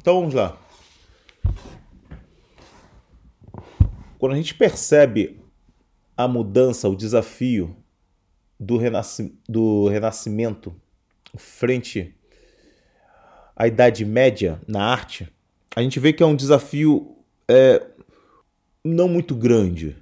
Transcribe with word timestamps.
Então 0.00 0.14
vamos 0.14 0.32
lá. 0.32 0.58
Quando 4.18 4.32
a 4.32 4.36
gente 4.36 4.54
percebe 4.54 5.38
a 6.16 6.26
mudança, 6.26 6.88
o 6.88 6.96
desafio 6.96 7.76
do, 8.58 8.78
renasc 8.78 9.30
do 9.46 9.88
renascimento 9.88 10.74
frente 11.36 12.14
à 13.54 13.66
Idade 13.66 14.06
Média 14.06 14.58
na 14.66 14.82
arte, 14.82 15.30
a 15.76 15.82
gente 15.82 16.00
vê 16.00 16.14
que 16.14 16.22
é 16.22 16.26
um 16.26 16.34
desafio 16.34 17.14
é, 17.46 17.86
não 18.82 19.06
muito 19.06 19.34
grande. 19.34 19.98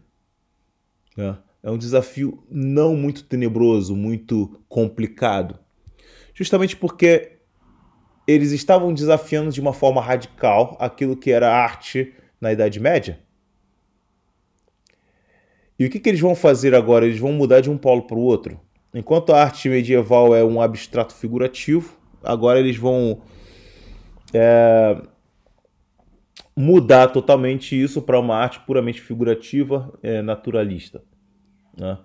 Né? 1.16 1.36
É 1.60 1.72
um 1.72 1.78
desafio 1.78 2.46
não 2.48 2.94
muito 2.94 3.24
tenebroso, 3.24 3.96
muito 3.96 4.62
complicado. 4.68 5.58
Justamente 6.32 6.76
porque 6.76 7.37
eles 8.28 8.52
estavam 8.52 8.92
desafiando 8.92 9.50
de 9.50 9.58
uma 9.58 9.72
forma 9.72 10.02
radical 10.02 10.76
aquilo 10.78 11.16
que 11.16 11.30
era 11.32 11.50
arte 11.50 12.12
na 12.38 12.52
Idade 12.52 12.78
Média. 12.78 13.18
E 15.78 15.86
o 15.86 15.90
que, 15.90 15.98
que 15.98 16.10
eles 16.10 16.20
vão 16.20 16.34
fazer 16.34 16.74
agora? 16.74 17.06
Eles 17.06 17.18
vão 17.18 17.32
mudar 17.32 17.60
de 17.60 17.70
um 17.70 17.78
polo 17.78 18.02
para 18.02 18.18
o 18.18 18.20
outro. 18.20 18.60
Enquanto 18.92 19.32
a 19.32 19.40
arte 19.40 19.70
medieval 19.70 20.36
é 20.36 20.44
um 20.44 20.60
abstrato 20.60 21.14
figurativo, 21.14 21.96
agora 22.22 22.60
eles 22.60 22.76
vão 22.76 23.22
é, 24.34 25.00
mudar 26.54 27.08
totalmente 27.08 27.80
isso 27.80 28.02
para 28.02 28.20
uma 28.20 28.36
arte 28.36 28.60
puramente 28.60 29.00
figurativa, 29.00 29.90
é, 30.02 30.20
naturalista. 30.20 31.02
Né? 31.74 31.96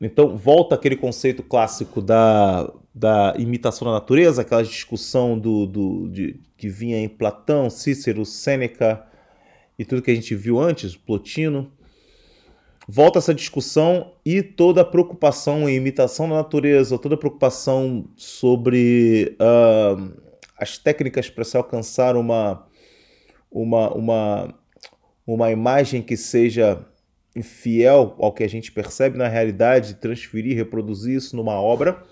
Então, 0.00 0.36
volta 0.36 0.74
aquele 0.74 0.96
conceito 0.96 1.42
clássico 1.42 2.00
da, 2.00 2.72
da 2.94 3.34
imitação 3.36 3.86
da 3.86 3.94
natureza, 3.94 4.42
aquela 4.42 4.62
discussão 4.62 5.38
do, 5.38 5.66
do, 5.66 6.08
de, 6.08 6.40
que 6.56 6.68
vinha 6.68 6.98
em 6.98 7.08
Platão, 7.08 7.68
Cícero, 7.68 8.24
Sêneca 8.24 9.04
e 9.78 9.84
tudo 9.84 10.02
que 10.02 10.10
a 10.10 10.14
gente 10.14 10.34
viu 10.34 10.60
antes, 10.60 10.96
Plotino. 10.96 11.72
Volta 12.86 13.18
essa 13.18 13.34
discussão 13.34 14.14
e 14.24 14.42
toda 14.42 14.80
a 14.80 14.84
preocupação 14.84 15.68
em 15.68 15.76
imitação 15.76 16.28
da 16.28 16.36
natureza, 16.36 16.98
toda 16.98 17.16
a 17.16 17.18
preocupação 17.18 18.08
sobre 18.16 19.36
uh, 19.40 20.12
as 20.56 20.78
técnicas 20.78 21.28
para 21.28 21.44
se 21.44 21.56
alcançar 21.56 22.16
uma, 22.16 22.66
uma, 23.50 23.92
uma, 23.92 24.54
uma 25.26 25.50
imagem 25.50 26.00
que 26.00 26.16
seja 26.16 26.84
fiel 27.42 28.14
ao 28.18 28.32
que 28.32 28.42
a 28.42 28.48
gente 28.48 28.72
percebe 28.72 29.16
na 29.16 29.28
realidade, 29.28 29.94
transferir, 29.94 30.56
reproduzir 30.56 31.16
isso 31.16 31.36
numa 31.36 31.60
obra, 31.60 32.02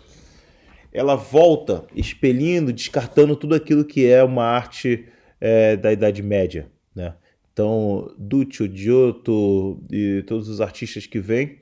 ela 0.92 1.14
volta 1.14 1.84
expelindo, 1.94 2.72
descartando 2.72 3.36
tudo 3.36 3.54
aquilo 3.54 3.84
que 3.84 4.06
é 4.06 4.22
uma 4.22 4.44
arte 4.44 5.06
é, 5.41 5.77
da 5.77 5.92
Idade 5.92 6.22
Média. 6.22 6.70
Né? 6.94 7.14
Então, 7.52 8.14
Duccio, 8.19 8.70
Giotto 8.74 9.82
e 9.91 10.22
todos 10.27 10.48
os 10.48 10.60
artistas 10.60 11.06
que 11.06 11.19
vêm, 11.19 11.58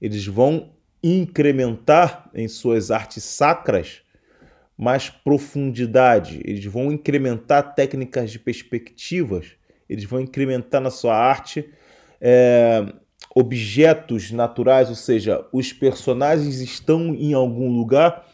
eles 0.00 0.26
vão 0.26 0.72
incrementar 1.02 2.30
em 2.34 2.48
suas 2.48 2.90
artes 2.90 3.24
sacras 3.24 4.02
mais 4.76 5.10
profundidade, 5.10 6.40
eles 6.44 6.64
vão 6.64 6.90
incrementar 6.90 7.74
técnicas 7.74 8.30
de 8.30 8.38
perspectivas, 8.38 9.52
eles 9.88 10.04
vão 10.04 10.20
incrementar 10.20 10.80
na 10.80 10.90
sua 10.90 11.14
arte 11.14 11.68
é, 12.20 12.92
objetos 13.34 14.30
naturais, 14.30 14.88
ou 14.88 14.94
seja, 14.94 15.46
os 15.52 15.72
personagens 15.72 16.60
estão 16.60 17.14
em 17.14 17.32
algum 17.32 17.70
lugar 17.70 18.26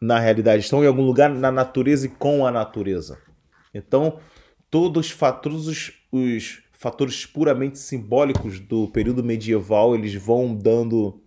na 0.00 0.18
realidade, 0.18 0.62
estão 0.62 0.84
em 0.84 0.86
algum 0.86 1.02
lugar 1.02 1.28
na 1.28 1.50
natureza 1.50 2.06
e 2.06 2.08
com 2.08 2.46
a 2.46 2.50
natureza. 2.50 3.18
Então, 3.74 4.18
todos, 4.70 5.16
os, 6.12 6.62
fatores 6.72 7.26
puramente 7.26 7.78
simbólicos 7.78 8.60
do 8.60 8.86
período 8.88 9.24
medieval 9.24 9.96
eles 9.96 10.14
vão 10.14 10.54
dando 10.54 11.20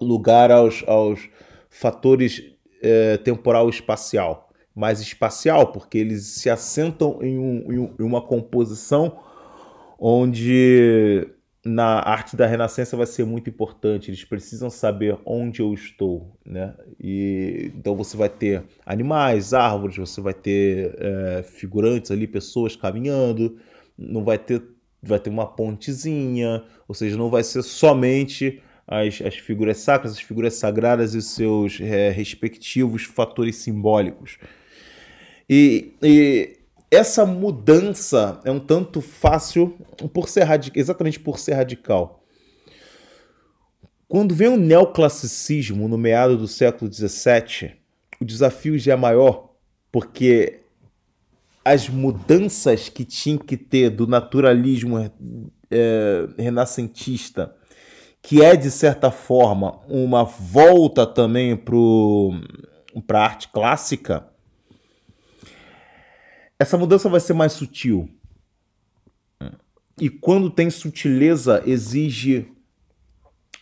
lugar 0.00 0.52
aos, 0.52 0.84
aos 0.86 1.28
fatores 1.68 2.42
é, 2.80 3.16
temporal 3.16 3.68
espacial. 3.68 4.48
Mais 4.74 5.00
espacial, 5.00 5.72
porque 5.72 5.96
eles 5.96 6.24
se 6.26 6.50
assentam 6.50 7.18
em, 7.22 7.38
um, 7.38 7.94
em 7.98 8.02
uma 8.02 8.20
composição 8.20 9.18
onde 9.98 11.26
na 11.66 11.98
arte 11.98 12.36
da 12.36 12.46
Renascença 12.46 12.96
vai 12.96 13.06
ser 13.06 13.24
muito 13.24 13.50
importante. 13.50 14.10
Eles 14.10 14.24
precisam 14.24 14.70
saber 14.70 15.18
onde 15.26 15.60
eu 15.60 15.74
estou, 15.74 16.38
né? 16.44 16.74
E 17.02 17.72
então 17.74 17.96
você 17.96 18.16
vai 18.16 18.28
ter 18.28 18.62
animais, 18.84 19.52
árvores, 19.52 19.96
você 19.96 20.20
vai 20.20 20.32
ter 20.32 20.96
é, 20.98 21.42
figurantes 21.42 22.10
ali, 22.12 22.26
pessoas 22.26 22.76
caminhando. 22.76 23.58
Não 23.98 24.22
vai 24.22 24.38
ter, 24.38 24.62
vai 25.02 25.18
ter 25.18 25.28
uma 25.28 25.46
pontezinha, 25.46 26.62
ou 26.86 26.94
seja, 26.94 27.16
não 27.16 27.28
vai 27.28 27.42
ser 27.42 27.62
somente 27.62 28.62
as, 28.86 29.20
as 29.20 29.34
figuras 29.34 29.78
sacras, 29.78 30.12
as 30.12 30.20
figuras 30.20 30.54
sagradas 30.54 31.14
e 31.14 31.20
seus 31.20 31.80
é, 31.80 32.10
respectivos 32.10 33.02
fatores 33.02 33.56
simbólicos. 33.56 34.38
E, 35.50 35.92
e 36.00 36.58
essa 36.96 37.26
mudança 37.26 38.40
é 38.44 38.50
um 38.50 38.58
tanto 38.58 39.00
fácil 39.00 39.76
por 40.12 40.28
ser 40.28 40.46
exatamente 40.74 41.20
por 41.20 41.38
ser 41.38 41.54
radical. 41.54 42.24
Quando 44.08 44.34
vem 44.34 44.48
o 44.48 44.56
neoclassicismo 44.56 45.88
no 45.88 45.98
meado 45.98 46.36
do 46.38 46.48
século 46.48 46.92
XVII, 46.92 47.72
o 48.20 48.24
desafio 48.24 48.78
já 48.78 48.94
é 48.94 48.96
maior, 48.96 49.50
porque 49.92 50.60
as 51.64 51.88
mudanças 51.88 52.88
que 52.88 53.04
tinha 53.04 53.38
que 53.38 53.56
ter 53.56 53.90
do 53.90 54.06
naturalismo 54.06 54.98
é, 55.70 56.28
renascentista, 56.38 57.54
que 58.22 58.42
é 58.42 58.56
de 58.56 58.70
certa 58.70 59.10
forma 59.10 59.80
uma 59.88 60.24
volta 60.24 61.06
também 61.06 61.56
para 61.56 63.20
a 63.20 63.24
arte 63.24 63.48
clássica, 63.48 64.28
essa 66.58 66.78
mudança 66.78 67.08
vai 67.08 67.20
ser 67.20 67.34
mais 67.34 67.52
sutil. 67.52 68.08
E 70.00 70.10
quando 70.10 70.50
tem 70.50 70.68
sutileza, 70.68 71.62
exige 71.66 72.50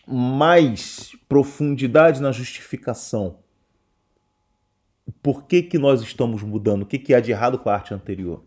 mais 0.07 1.13
profundidade 1.29 2.21
na 2.21 2.33
justificação. 2.33 3.39
Por 5.23 5.45
que, 5.45 5.63
que 5.63 5.79
nós 5.79 6.03
estamos 6.03 6.43
mudando? 6.43 6.83
O 6.83 6.87
que, 6.87 6.99
que 6.99 7.15
há 7.15 7.21
de 7.21 7.31
errado 7.31 7.59
com 7.59 7.71
a 7.71 7.75
arte 7.75 7.95
anterior? 7.95 8.45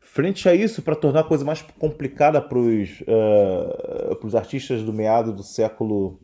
Frente 0.00 0.48
a 0.48 0.54
isso, 0.54 0.82
para 0.82 0.94
tornar 0.94 1.20
a 1.20 1.24
coisa 1.24 1.44
mais 1.44 1.62
complicada 1.62 2.40
para 2.40 2.58
os 2.58 3.00
uh, 3.00 4.36
artistas 4.36 4.82
do 4.82 4.92
meado 4.92 5.32
do 5.32 5.42
século. 5.42 6.20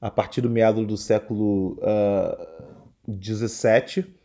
a 0.00 0.10
partir 0.10 0.40
do 0.40 0.48
meado 0.48 0.86
do 0.86 0.96
século 0.96 1.76
XVII, 3.08 4.04
uh, 4.04 4.23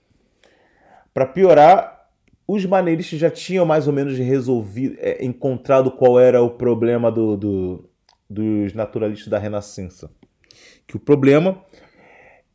para 1.20 1.26
piorar, 1.26 2.08
os 2.48 2.66
maneiristas 2.66 3.20
já 3.20 3.30
tinham 3.30 3.66
mais 3.66 3.88
ou 3.88 3.94
menos 3.94 4.18
resolvido, 4.18 4.96
é, 5.00 5.26
encontrado 5.26 5.92
qual 5.92 6.18
era 6.18 6.42
o 6.42 6.52
problema 6.52 7.12
do, 7.12 7.36
do, 7.36 7.90
dos 8.30 8.74
naturalistas 8.74 9.28
da 9.28 9.38
Renascença. 9.38 10.10
Que 10.88 10.96
o 10.96 11.00
problema 11.00 11.62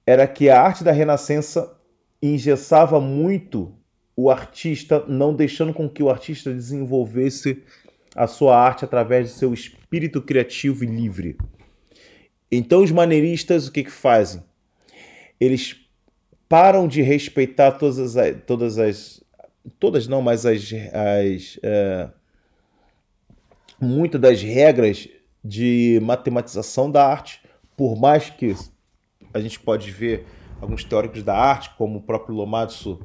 era 0.07 0.27
que 0.27 0.49
a 0.49 0.63
arte 0.63 0.83
da 0.83 0.93
Renascença 0.93 1.79
engessava 2.23 2.99
muito 2.99 3.75
o 4.17 4.31
artista, 4.31 5.05
não 5.07 5.35
deixando 5.35 5.75
com 5.75 5.87
que 5.87 6.03
o 6.03 6.09
artista 6.09 6.51
desenvolvesse 6.51 7.63
a 8.17 8.27
sua 8.27 8.59
arte 8.59 8.87
através 8.87 9.29
de 9.29 9.35
seu 9.35 9.53
espírito 9.53 10.23
criativo 10.23 10.85
e 10.85 10.87
livre. 10.87 11.37
Então 12.51 12.83
os 12.83 12.91
maneiristas 12.91 13.69
o 13.69 13.73
que, 13.73 13.85
que 13.85 13.91
fazem? 13.91 14.43
Eles 15.39 15.84
param 16.55 16.87
de 16.87 17.03
respeitar 17.03 17.73
todas 17.73 18.17
as, 18.17 18.37
todas 18.47 18.79
as 18.79 19.25
todas 19.81 20.07
não, 20.07 20.23
mas 20.23 20.47
as, 20.47 20.63
as 20.63 21.59
é, 21.61 22.09
muitas 23.81 24.21
das 24.21 24.41
regras 24.41 25.09
de 25.45 25.99
matematização 26.01 26.89
da 26.89 27.05
arte, 27.05 27.41
por 27.77 27.99
mais 27.99 28.31
que 28.31 28.55
a 29.33 29.41
gente 29.41 29.59
pode 29.59 29.91
ver 29.91 30.29
alguns 30.61 30.85
teóricos 30.85 31.25
da 31.25 31.37
arte, 31.37 31.71
como 31.77 31.99
o 31.99 32.03
próprio 32.03 32.37
Lomatsu, 32.37 33.01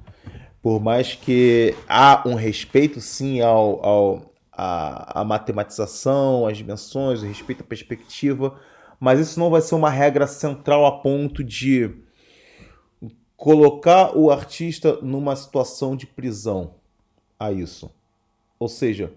por 0.61 0.79
mais 0.79 1.15
que 1.15 1.73
há 1.87 2.21
um 2.27 2.35
respeito 2.35 3.01
sim 3.01 3.41
ao, 3.41 3.83
ao 3.83 4.33
a, 4.53 5.21
a 5.21 5.23
matematização, 5.23 6.45
as 6.45 6.55
dimensões, 6.55 7.23
o 7.23 7.25
respeito 7.25 7.63
à 7.63 7.65
perspectiva, 7.65 8.59
mas 8.99 9.19
isso 9.19 9.39
não 9.39 9.49
vai 9.49 9.61
ser 9.61 9.73
uma 9.73 9.89
regra 9.89 10.27
central 10.27 10.85
a 10.85 10.99
ponto 10.99 11.43
de 11.43 12.07
colocar 13.39 14.17
o 14.17 14.29
artista 14.29 14.99
numa 15.01 15.33
situação 15.33 15.95
de 15.95 16.05
prisão 16.05 16.75
a 17.39 17.53
isso. 17.53 17.89
Ou 18.59 18.67
seja, 18.67 19.13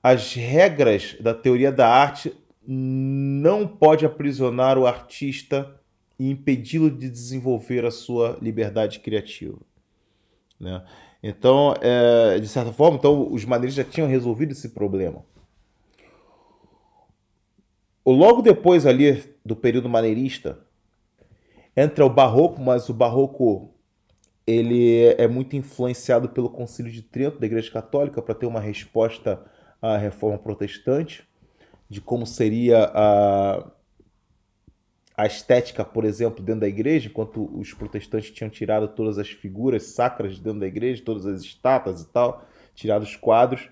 as 0.00 0.32
regras 0.34 1.16
da 1.18 1.34
teoria 1.34 1.72
da 1.72 1.88
arte 1.88 2.32
não 2.64 3.66
pode 3.66 4.06
aprisionar 4.06 4.78
o 4.78 4.86
artista 4.86 5.74
e 6.20 6.30
impedi-lo 6.30 6.88
de 6.88 7.10
desenvolver 7.10 7.84
a 7.84 7.90
sua 7.90 8.38
liberdade 8.40 9.00
criativa. 9.00 9.58
Né? 10.60 10.80
Então, 11.20 11.74
é, 11.80 12.38
de 12.38 12.46
certa 12.46 12.72
forma, 12.72 12.96
então, 12.96 13.28
os 13.28 13.44
maneiristas 13.44 13.84
já 13.84 13.90
tinham 13.90 14.08
resolvido 14.08 14.52
esse 14.52 14.68
problema. 14.68 15.24
Logo 18.06 18.40
depois 18.40 18.86
ali 18.86 19.34
do 19.44 19.56
período 19.56 19.88
maneirista, 19.88 20.60
entra 21.76 22.04
o 22.04 22.10
barroco, 22.10 22.60
mas 22.60 22.88
o 22.88 22.94
barroco 22.94 23.72
ele 24.46 25.06
é 25.18 25.28
muito 25.28 25.56
influenciado 25.56 26.28
pelo 26.28 26.50
Concílio 26.50 26.90
de 26.90 27.02
Trento 27.02 27.38
da 27.38 27.46
Igreja 27.46 27.70
Católica 27.70 28.20
para 28.20 28.34
ter 28.34 28.46
uma 28.46 28.60
resposta 28.60 29.44
à 29.80 29.96
reforma 29.96 30.38
protestante, 30.38 31.26
de 31.88 32.00
como 32.00 32.26
seria 32.26 32.90
a, 32.92 33.70
a 35.16 35.26
estética, 35.26 35.84
por 35.84 36.04
exemplo, 36.04 36.42
dentro 36.42 36.62
da 36.62 36.68
igreja, 36.68 37.08
enquanto 37.08 37.56
os 37.56 37.72
protestantes 37.72 38.30
tinham 38.30 38.50
tirado 38.50 38.88
todas 38.88 39.18
as 39.18 39.28
figuras 39.28 39.84
sacras 39.84 40.38
dentro 40.38 40.60
da 40.60 40.66
igreja, 40.66 41.02
todas 41.04 41.26
as 41.26 41.42
estátuas 41.42 42.02
e 42.02 42.08
tal, 42.08 42.46
tirado 42.74 43.02
os 43.02 43.16
quadros, 43.16 43.68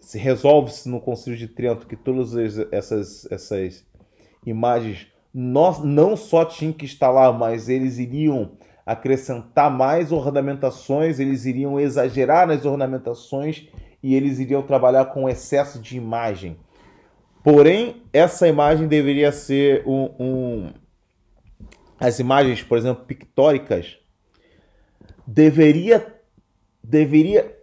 se 0.00 0.18
resolve-se 0.18 0.88
no 0.88 1.00
Concílio 1.00 1.38
de 1.38 1.48
Trento 1.48 1.86
que 1.86 1.96
todas 1.96 2.36
essas, 2.70 3.30
essas 3.30 3.84
imagens 4.46 5.08
não 5.32 6.16
só 6.16 6.44
tinham 6.44 6.72
que 6.72 6.86
lá, 7.10 7.32
mas 7.32 7.68
eles 7.68 7.98
iriam 7.98 8.52
acrescentar 8.84 9.70
mais 9.70 10.10
ornamentações, 10.10 11.18
eles 11.18 11.44
iriam 11.44 11.78
exagerar 11.78 12.46
nas 12.46 12.64
ornamentações 12.64 13.68
e 14.02 14.14
eles 14.14 14.38
iriam 14.38 14.62
trabalhar 14.62 15.06
com 15.06 15.28
excesso 15.28 15.78
de 15.78 15.96
imagem. 15.96 16.56
Porém, 17.42 18.02
essa 18.12 18.48
imagem 18.48 18.88
deveria 18.88 19.30
ser 19.30 19.86
um, 19.86 20.10
um 20.18 20.72
as 22.00 22.18
imagens, 22.18 22.62
por 22.62 22.78
exemplo, 22.78 23.04
pictóricas, 23.04 23.98
deveria 25.26 26.14
deveria 26.82 27.54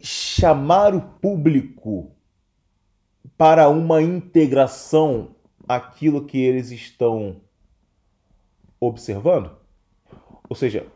chamar 0.00 0.94
o 0.94 1.00
público 1.00 2.10
para 3.36 3.68
uma 3.68 4.02
integração 4.02 5.35
aquilo 5.68 6.24
que 6.24 6.38
eles 6.38 6.70
estão 6.70 7.40
observando? 8.80 9.56
Ou 10.48 10.56
seja, 10.56 10.86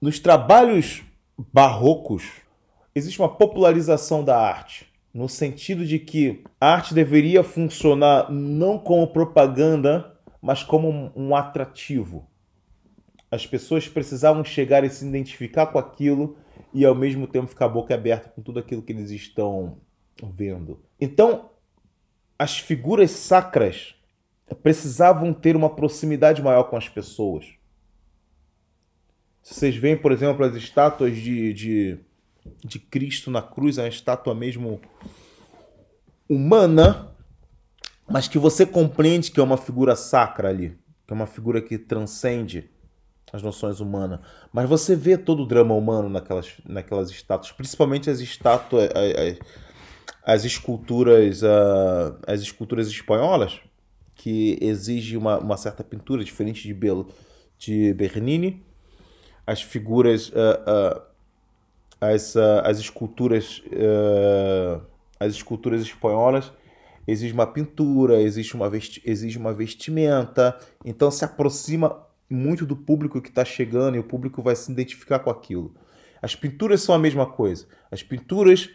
nos 0.00 0.18
trabalhos 0.18 1.02
barrocos 1.52 2.24
existe 2.94 3.20
uma 3.20 3.28
popularização 3.28 4.24
da 4.24 4.38
arte, 4.38 4.86
no 5.12 5.28
sentido 5.28 5.84
de 5.84 5.98
que 5.98 6.44
a 6.60 6.74
arte 6.74 6.94
deveria 6.94 7.42
funcionar 7.42 8.30
não 8.30 8.78
como 8.78 9.06
propaganda, 9.08 10.14
mas 10.40 10.62
como 10.62 11.10
um 11.16 11.34
atrativo. 11.34 12.28
As 13.30 13.46
pessoas 13.46 13.88
precisavam 13.88 14.44
chegar 14.44 14.84
e 14.84 14.90
se 14.90 15.06
identificar 15.06 15.66
com 15.66 15.78
aquilo 15.78 16.36
e 16.72 16.84
ao 16.84 16.94
mesmo 16.94 17.26
tempo 17.26 17.48
ficar 17.48 17.68
boca 17.68 17.94
aberta 17.94 18.28
com 18.28 18.42
tudo 18.42 18.60
aquilo 18.60 18.82
que 18.82 18.92
eles 18.92 19.10
estão 19.10 19.78
vendo. 20.22 20.80
Então, 21.00 21.50
as 22.38 22.58
figuras 22.58 23.10
sacras 23.10 23.94
precisavam 24.62 25.32
ter 25.32 25.56
uma 25.56 25.70
proximidade 25.70 26.42
maior 26.42 26.64
com 26.64 26.76
as 26.76 26.88
pessoas. 26.88 27.46
Se 29.42 29.54
vocês 29.54 29.76
veem, 29.76 29.96
por 29.96 30.12
exemplo, 30.12 30.44
as 30.44 30.54
estátuas 30.54 31.16
de, 31.16 31.52
de, 31.52 31.98
de 32.64 32.78
Cristo 32.78 33.30
na 33.30 33.42
cruz, 33.42 33.78
é 33.78 33.82
uma 33.82 33.88
estátua 33.88 34.34
mesmo 34.34 34.80
humana, 36.28 37.12
mas 38.08 38.28
que 38.28 38.38
você 38.38 38.66
compreende 38.66 39.30
que 39.30 39.40
é 39.40 39.42
uma 39.42 39.56
figura 39.56 39.96
sacra 39.96 40.48
ali, 40.48 40.76
que 41.06 41.12
é 41.12 41.14
uma 41.14 41.26
figura 41.26 41.62
que 41.62 41.78
transcende 41.78 42.70
as 43.32 43.42
noções 43.42 43.80
humanas. 43.80 44.20
Mas 44.52 44.68
você 44.68 44.94
vê 44.94 45.16
todo 45.16 45.42
o 45.42 45.46
drama 45.46 45.74
humano 45.74 46.08
naquelas, 46.08 46.54
naquelas 46.64 47.10
estátuas, 47.10 47.52
principalmente 47.52 48.10
as 48.10 48.20
estátuas, 48.20 48.88
as, 48.90 49.38
as 50.22 50.44
esculturas, 50.44 51.42
uh, 51.42 52.16
as 52.26 52.40
esculturas 52.40 52.88
espanholas, 52.88 53.60
que 54.14 54.58
exige 54.60 55.16
uma, 55.16 55.38
uma 55.38 55.56
certa 55.56 55.84
pintura 55.84 56.24
diferente 56.24 56.62
de, 56.62 56.74
Belo, 56.74 57.08
de 57.58 57.92
Bernini. 57.94 58.64
As 59.46 59.62
figuras, 59.62 60.30
uh, 60.30 60.32
uh, 60.32 61.02
as, 62.00 62.36
as 62.36 62.78
esculturas, 62.78 63.62
as 65.18 65.32
esculturas 65.32 65.80
espanholas 65.82 66.52
exige 67.06 67.32
uma 67.32 67.46
pintura, 67.46 68.20
existe 68.20 68.54
uma, 68.54 68.68
vesti 68.68 69.00
exige 69.04 69.38
uma 69.38 69.52
vestimenta, 69.52 70.58
então 70.84 71.10
se 71.10 71.24
aproxima 71.24 72.04
muito 72.28 72.66
do 72.66 72.76
público 72.76 73.20
que 73.22 73.28
está 73.28 73.44
chegando 73.44 73.96
e 73.96 74.00
o 74.00 74.04
público 74.04 74.42
vai 74.42 74.56
se 74.56 74.70
identificar 74.70 75.20
com 75.20 75.30
aquilo. 75.30 75.74
As 76.20 76.34
pinturas 76.34 76.82
são 76.82 76.94
a 76.94 76.98
mesma 76.98 77.26
coisa. 77.26 77.66
As 77.90 78.02
pinturas 78.02 78.70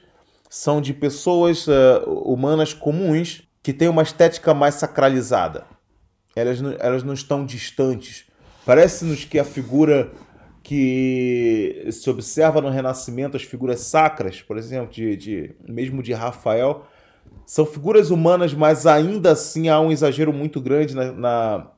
são 0.51 0.81
de 0.81 0.94
pessoas 0.94 1.65
uh, 1.65 2.03
humanas 2.25 2.74
comuns 2.74 3.42
que 3.63 3.71
têm 3.71 3.88
uma 3.88 4.03
estética 4.03 4.53
mais 4.53 4.75
sacralizada. 4.75 5.63
Elas 6.36 6.59
não, 6.59 6.75
elas 6.77 7.03
não 7.03 7.13
estão 7.13 7.45
distantes. 7.45 8.25
Parece-nos 8.65 9.24
que 9.24 9.39
a 9.39 9.45
figura 9.45 10.12
que 10.62 11.88
se 11.89 12.09
observa 12.09 12.59
no 12.59 12.69
Renascimento, 12.69 13.38
as 13.38 13.44
figuras 13.44 13.80
sacras, 13.80 14.42
por 14.42 14.57
exemplo, 14.57 14.92
de, 14.92 15.15
de 15.15 15.56
mesmo 15.65 16.03
de 16.03 16.12
Rafael, 16.12 16.86
são 17.45 17.65
figuras 17.65 18.12
humanas, 18.12 18.54
mas 18.54 18.86
ainda 18.86 19.31
assim 19.31 19.69
há 19.69 19.80
um 19.80 19.89
exagero 19.89 20.33
muito 20.33 20.59
grande 20.59 20.94
na, 20.94 21.13
na 21.13 21.71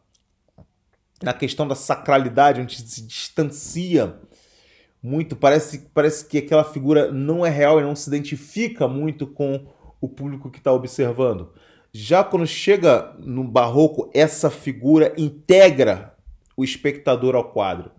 na 1.22 1.32
questão 1.32 1.66
da 1.66 1.76
sacralidade, 1.76 2.60
onde 2.60 2.76
se 2.82 3.02
distancia 3.04 4.16
muito, 5.04 5.36
parece, 5.36 5.90
parece 5.94 6.26
que 6.26 6.38
aquela 6.38 6.64
figura 6.64 7.12
não 7.12 7.46
é 7.46 7.50
real 7.50 7.78
e 7.78 7.84
não 7.84 7.94
se 7.94 8.08
identifica 8.08 8.88
muito 8.88 9.28
com 9.28 9.68
o 10.00 10.08
público 10.08 10.50
que 10.50 10.60
está 10.60 10.72
observando. 10.72 11.52
Já 11.92 12.24
quando 12.24 12.48
chega 12.48 13.14
no 13.20 13.44
barroco, 13.44 14.10
essa 14.14 14.50
figura 14.50 15.14
integra 15.18 16.16
o 16.56 16.64
espectador 16.64 17.36
ao 17.36 17.52
quadro, 17.52 17.92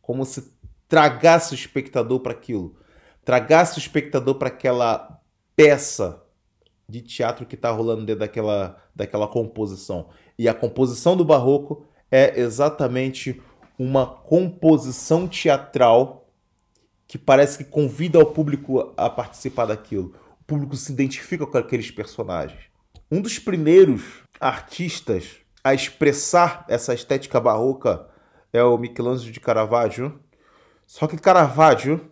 como 0.00 0.24
se 0.24 0.52
tragasse 0.88 1.52
o 1.52 1.56
espectador 1.56 2.20
para 2.20 2.32
aquilo, 2.32 2.76
tragasse 3.24 3.78
o 3.78 3.80
espectador 3.80 4.36
para 4.36 4.48
aquela 4.48 5.20
peça 5.56 6.22
de 6.88 7.00
teatro 7.00 7.44
que 7.44 7.56
está 7.56 7.70
rolando 7.70 8.06
dentro 8.06 8.20
daquela, 8.20 8.76
daquela 8.94 9.26
composição. 9.26 10.10
E 10.38 10.48
a 10.48 10.54
composição 10.54 11.16
do 11.16 11.24
barroco 11.24 11.86
é 12.10 12.38
exatamente 12.38 13.42
uma 13.78 14.06
composição 14.06 15.26
teatral 15.26 16.21
que 17.12 17.18
parece 17.18 17.58
que 17.58 17.64
convida 17.64 18.18
o 18.18 18.24
público 18.24 18.94
a 18.96 19.10
participar 19.10 19.66
daquilo. 19.66 20.14
O 20.40 20.44
público 20.44 20.74
se 20.74 20.90
identifica 20.90 21.46
com 21.46 21.58
aqueles 21.58 21.90
personagens. 21.90 22.62
Um 23.10 23.20
dos 23.20 23.38
primeiros 23.38 24.22
artistas 24.40 25.36
a 25.62 25.74
expressar 25.74 26.64
essa 26.70 26.94
estética 26.94 27.38
barroca 27.38 28.08
é 28.50 28.64
o 28.64 28.78
Michelangelo 28.78 29.30
de 29.30 29.40
Caravaggio. 29.40 30.18
Só 30.86 31.06
que 31.06 31.18
Caravaggio 31.18 32.10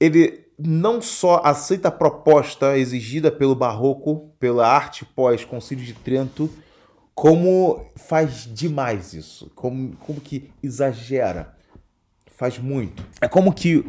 ele 0.00 0.48
não 0.58 1.00
só 1.00 1.40
aceita 1.44 1.86
a 1.86 1.92
proposta 1.92 2.76
exigida 2.76 3.30
pelo 3.30 3.54
barroco, 3.54 4.34
pela 4.40 4.66
arte 4.66 5.04
pós-Concílio 5.04 5.84
de 5.84 5.94
Trento, 5.94 6.50
como 7.14 7.86
faz 7.94 8.52
demais 8.52 9.14
isso, 9.14 9.48
como, 9.54 9.94
como 9.98 10.20
que 10.20 10.50
exagera, 10.60 11.54
faz 12.40 12.58
muito. 12.58 13.06
É 13.20 13.28
como 13.28 13.52
que, 13.52 13.84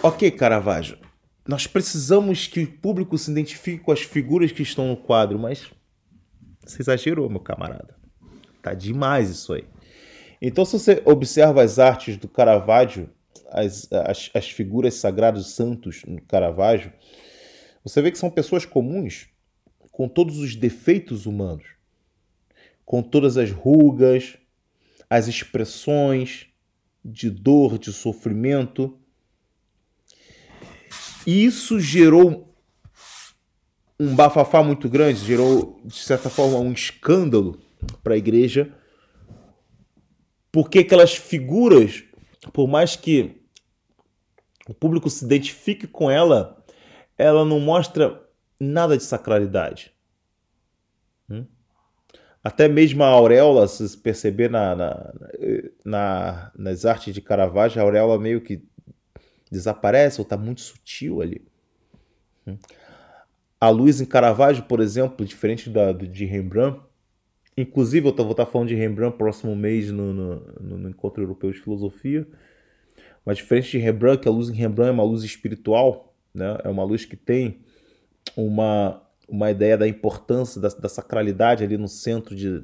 ok, 0.00 0.30
Caravaggio, 0.30 0.96
nós 1.44 1.66
precisamos 1.66 2.46
que 2.46 2.62
o 2.62 2.72
público 2.78 3.18
se 3.18 3.28
identifique 3.28 3.82
com 3.82 3.90
as 3.90 4.02
figuras 4.02 4.52
que 4.52 4.62
estão 4.62 4.86
no 4.86 4.96
quadro, 4.96 5.36
mas 5.36 5.68
você 6.64 6.80
exagerou, 6.80 7.28
meu 7.28 7.40
camarada. 7.40 7.96
Tá 8.62 8.72
demais 8.72 9.30
isso 9.30 9.52
aí. 9.52 9.64
Então, 10.40 10.64
se 10.64 10.78
você 10.78 11.02
observa 11.04 11.60
as 11.60 11.80
artes 11.80 12.16
do 12.16 12.28
Caravaggio, 12.28 13.10
as, 13.50 13.92
as, 13.92 14.30
as 14.32 14.48
figuras 14.50 14.94
sagrados 14.94 15.56
santos 15.56 16.04
no 16.06 16.22
Caravaggio, 16.22 16.92
você 17.82 18.00
vê 18.00 18.12
que 18.12 18.18
são 18.18 18.30
pessoas 18.30 18.64
comuns, 18.64 19.26
com 19.90 20.08
todos 20.08 20.38
os 20.38 20.54
defeitos 20.54 21.26
humanos 21.26 21.74
com 22.84 23.02
todas 23.02 23.38
as 23.38 23.50
rugas, 23.50 24.36
as 25.08 25.26
expressões 25.26 26.53
de 27.04 27.30
dor, 27.30 27.78
de 27.78 27.92
sofrimento. 27.92 28.98
E 31.26 31.44
isso 31.44 31.78
gerou 31.78 32.54
um 33.98 34.14
bafafá 34.14 34.62
muito 34.62 34.88
grande, 34.88 35.24
gerou, 35.24 35.80
de 35.84 35.96
certa 35.96 36.28
forma, 36.28 36.58
um 36.58 36.72
escândalo 36.72 37.60
para 38.02 38.14
a 38.14 38.18
igreja, 38.18 38.74
porque 40.50 40.80
aquelas 40.80 41.14
figuras, 41.14 42.04
por 42.52 42.66
mais 42.66 42.96
que 42.96 43.42
o 44.68 44.74
público 44.74 45.08
se 45.10 45.24
identifique 45.24 45.86
com 45.86 46.10
ela, 46.10 46.64
ela 47.16 47.44
não 47.44 47.60
mostra 47.60 48.22
nada 48.58 48.96
de 48.96 49.04
sacralidade. 49.04 49.93
Hum? 52.44 52.48
Até 52.48 52.68
mesmo 52.68 53.02
a 53.02 53.08
auréola, 53.08 53.66
se 53.66 53.96
perceber 53.96 54.50
na, 54.50 54.76
na, 54.76 55.14
na, 55.84 56.52
nas 56.56 56.84
artes 56.84 57.14
de 57.14 57.20
Caravaggio, 57.20 57.80
a 57.80 57.84
auréola 57.84 58.18
meio 58.18 58.40
que 58.40 58.62
desaparece 59.50 60.20
ou 60.20 60.24
está 60.24 60.36
muito 60.36 60.60
sutil 60.60 61.22
ali. 61.22 61.42
A 63.60 63.70
luz 63.70 64.00
em 64.00 64.04
Caravaggio, 64.04 64.64
por 64.64 64.80
exemplo, 64.80 65.24
diferente 65.24 65.70
da, 65.70 65.92
de 65.92 66.24
Rembrandt, 66.26 66.80
inclusive 67.56 68.08
eu 68.08 68.14
vou 68.14 68.32
estar 68.32 68.46
falando 68.46 68.68
de 68.68 68.74
Rembrandt 68.74 69.16
próximo 69.16 69.56
mês 69.56 69.90
no, 69.90 70.12
no, 70.12 70.40
no 70.60 70.88
Encontro 70.90 71.22
Europeu 71.22 71.50
de 71.50 71.60
Filosofia, 71.60 72.26
mas 73.24 73.38
diferente 73.38 73.70
de 73.70 73.78
Rembrandt, 73.78 74.20
que 74.20 74.28
a 74.28 74.30
luz 74.30 74.50
em 74.50 74.54
Rembrandt 74.54 74.90
é 74.90 74.92
uma 74.92 75.04
luz 75.04 75.22
espiritual, 75.22 76.14
né? 76.34 76.58
é 76.62 76.68
uma 76.68 76.84
luz 76.84 77.06
que 77.06 77.16
tem 77.16 77.60
uma, 78.36 79.00
uma 79.28 79.50
ideia 79.50 79.76
da 79.76 79.88
importância 79.88 80.60
da, 80.60 80.68
da 80.68 80.88
sacralidade 80.88 81.64
ali 81.64 81.76
no 81.76 81.88
centro 81.88 82.34
de, 82.34 82.62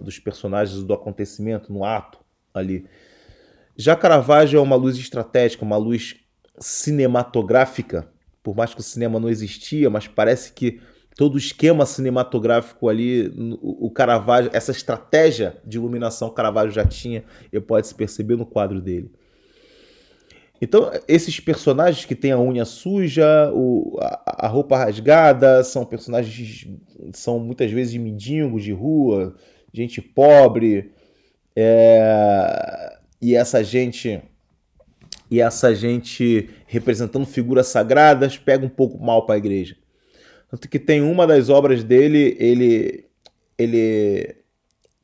dos 0.00 0.18
personagens 0.18 0.82
do 0.82 0.92
acontecimento, 0.92 1.72
no 1.72 1.84
ato 1.84 2.18
ali. 2.52 2.86
Já 3.76 3.94
Caravaggio 3.94 4.58
é 4.58 4.62
uma 4.62 4.76
luz 4.76 4.96
estratégica, 4.96 5.64
uma 5.64 5.76
luz 5.76 6.16
cinematográfica, 6.58 8.08
por 8.42 8.56
mais 8.56 8.74
que 8.74 8.80
o 8.80 8.82
cinema 8.82 9.20
não 9.20 9.28
existia, 9.28 9.88
mas 9.88 10.08
parece 10.08 10.52
que 10.52 10.80
todo 11.16 11.34
o 11.34 11.38
esquema 11.38 11.84
cinematográfico 11.84 12.88
ali, 12.88 13.32
o 13.60 13.90
Caravaggio, 13.90 14.50
essa 14.52 14.70
estratégia 14.70 15.56
de 15.64 15.76
iluminação 15.76 16.30
Caravaggio 16.30 16.72
já 16.72 16.84
tinha, 16.84 17.24
e 17.52 17.60
pode 17.60 17.86
se 17.86 17.94
perceber 17.94 18.36
no 18.36 18.46
quadro 18.46 18.80
dele. 18.80 19.12
Então, 20.60 20.90
esses 21.06 21.38
personagens 21.38 22.04
que 22.04 22.14
têm 22.14 22.32
a 22.32 22.38
unha 22.38 22.64
suja, 22.64 23.50
o, 23.54 23.96
a, 24.00 24.46
a, 24.46 24.48
roupa 24.48 24.76
rasgada, 24.76 25.62
são 25.62 25.84
personagens, 25.84 26.66
são 27.12 27.38
muitas 27.38 27.70
vezes 27.70 27.96
mendigos 27.96 28.64
de 28.64 28.72
rua, 28.72 29.36
gente 29.72 30.02
pobre, 30.02 30.90
é, 31.54 32.98
e 33.20 33.34
essa 33.34 33.62
gente 33.62 34.20
e 35.30 35.40
essa 35.40 35.74
gente 35.74 36.48
representando 36.66 37.26
figuras 37.26 37.66
sagradas 37.66 38.38
pega 38.38 38.64
um 38.64 38.68
pouco 38.68 38.98
mal 38.98 39.26
para 39.26 39.34
a 39.34 39.38
igreja. 39.38 39.76
Tanto 40.50 40.68
que 40.68 40.78
tem 40.78 41.02
uma 41.02 41.26
das 41.26 41.48
obras 41.50 41.84
dele, 41.84 42.36
ele 42.38 43.04
ele 43.58 44.36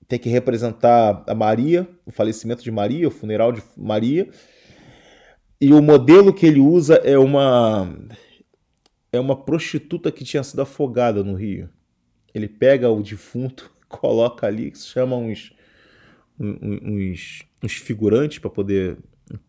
tem 0.07 0.19
que 0.19 0.29
representar 0.29 1.25
a 1.27 1.35
Maria, 1.35 1.89
o 2.07 2.13
falecimento 2.13 2.63
de 2.63 2.71
Maria, 2.71 3.09
o 3.09 3.11
funeral 3.11 3.53
de 3.53 3.63
Maria, 3.77 4.29
e 5.61 5.73
o 5.73 5.81
modelo 5.81 6.33
que 6.33 6.47
ele 6.47 6.61
usa 6.61 6.97
é 6.97 7.19
uma 7.19 7.97
é 9.13 9.21
uma 9.21 9.37
prostituta 9.37 10.11
que 10.11 10.25
tinha 10.25 10.43
sido 10.43 10.61
afogada 10.61 11.23
no 11.23 11.35
rio. 11.35 11.69
Ele 12.35 12.49
pega 12.49 12.91
o 12.91 13.03
defunto, 13.03 13.71
coloca 13.89 14.47
ali, 14.47 14.75
chama 14.75 15.17
uns 15.17 15.53
uns, 16.39 17.45
uns 17.63 17.73
figurantes 17.75 18.39
para 18.41 18.51
poder 18.51 18.99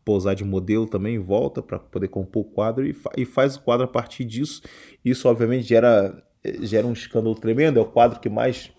pousar 0.03 0.35
de 0.35 0.43
modelo 0.43 0.87
também, 0.87 1.17
volta 1.17 1.61
para 1.61 1.79
poder 1.79 2.07
compor 2.07 2.43
o 2.43 2.45
quadro 2.45 2.85
e, 2.85 2.93
fa 2.93 3.09
e, 3.17 3.25
faz 3.25 3.55
o 3.55 3.61
quadro 3.61 3.85
a 3.85 3.87
partir 3.87 4.23
disso. 4.23 4.61
Isso 5.03 5.27
obviamente 5.27 5.67
gera 5.67 6.23
gera 6.61 6.85
um 6.85 6.93
escândalo 6.93 7.35
tremendo. 7.35 7.79
É 7.79 7.81
o 7.81 7.85
quadro 7.85 8.19
que 8.19 8.29
mais 8.29 8.71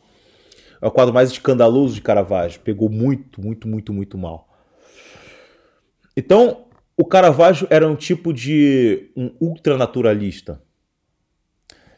é 0.81 0.87
o 0.87 0.91
quadro 0.91 1.13
mais 1.13 1.31
escandaloso 1.31 1.95
de 1.95 2.03
Caravaggio. 2.03 2.61
Pegou 2.61 2.89
muito, 2.89 3.41
muito, 3.41 3.67
muito, 3.67 3.93
muito 3.93 4.19
mal. 4.19 4.49
Então, 6.17 6.66
o 6.97 7.05
Caravaggio 7.05 7.67
era 7.71 7.87
um 7.87 7.95
tipo 7.95 8.33
de 8.33 9.11
um 9.15 9.31
ultranaturalista. 9.39 10.63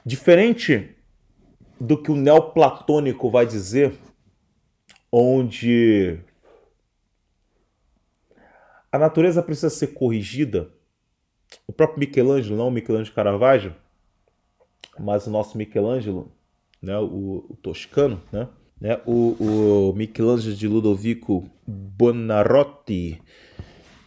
Diferente 0.04 0.96
do 1.80 1.96
que 2.02 2.10
o 2.10 2.16
neoplatônico 2.16 3.30
vai 3.30 3.46
dizer, 3.46 3.94
onde 5.12 6.18
a 8.90 8.98
natureza 8.98 9.42
precisa 9.42 9.70
ser 9.70 9.88
corrigida. 9.88 10.70
O 11.66 11.72
próprio 11.72 12.00
Michelangelo, 12.00 12.56
não 12.56 12.68
o 12.68 12.70
Michelangelo 12.70 13.14
Caravaggio, 13.14 13.74
mas 14.98 15.26
o 15.26 15.30
nosso 15.30 15.56
Michelangelo, 15.56 16.32
né, 16.82 16.98
o, 16.98 17.46
o 17.48 17.56
toscano, 17.62 18.20
né, 18.32 18.48
né, 18.80 19.00
o, 19.06 19.90
o 19.90 19.92
Michelangelo 19.94 20.54
de 20.54 20.66
Ludovico 20.66 21.48
Buonarroti, 21.66 23.22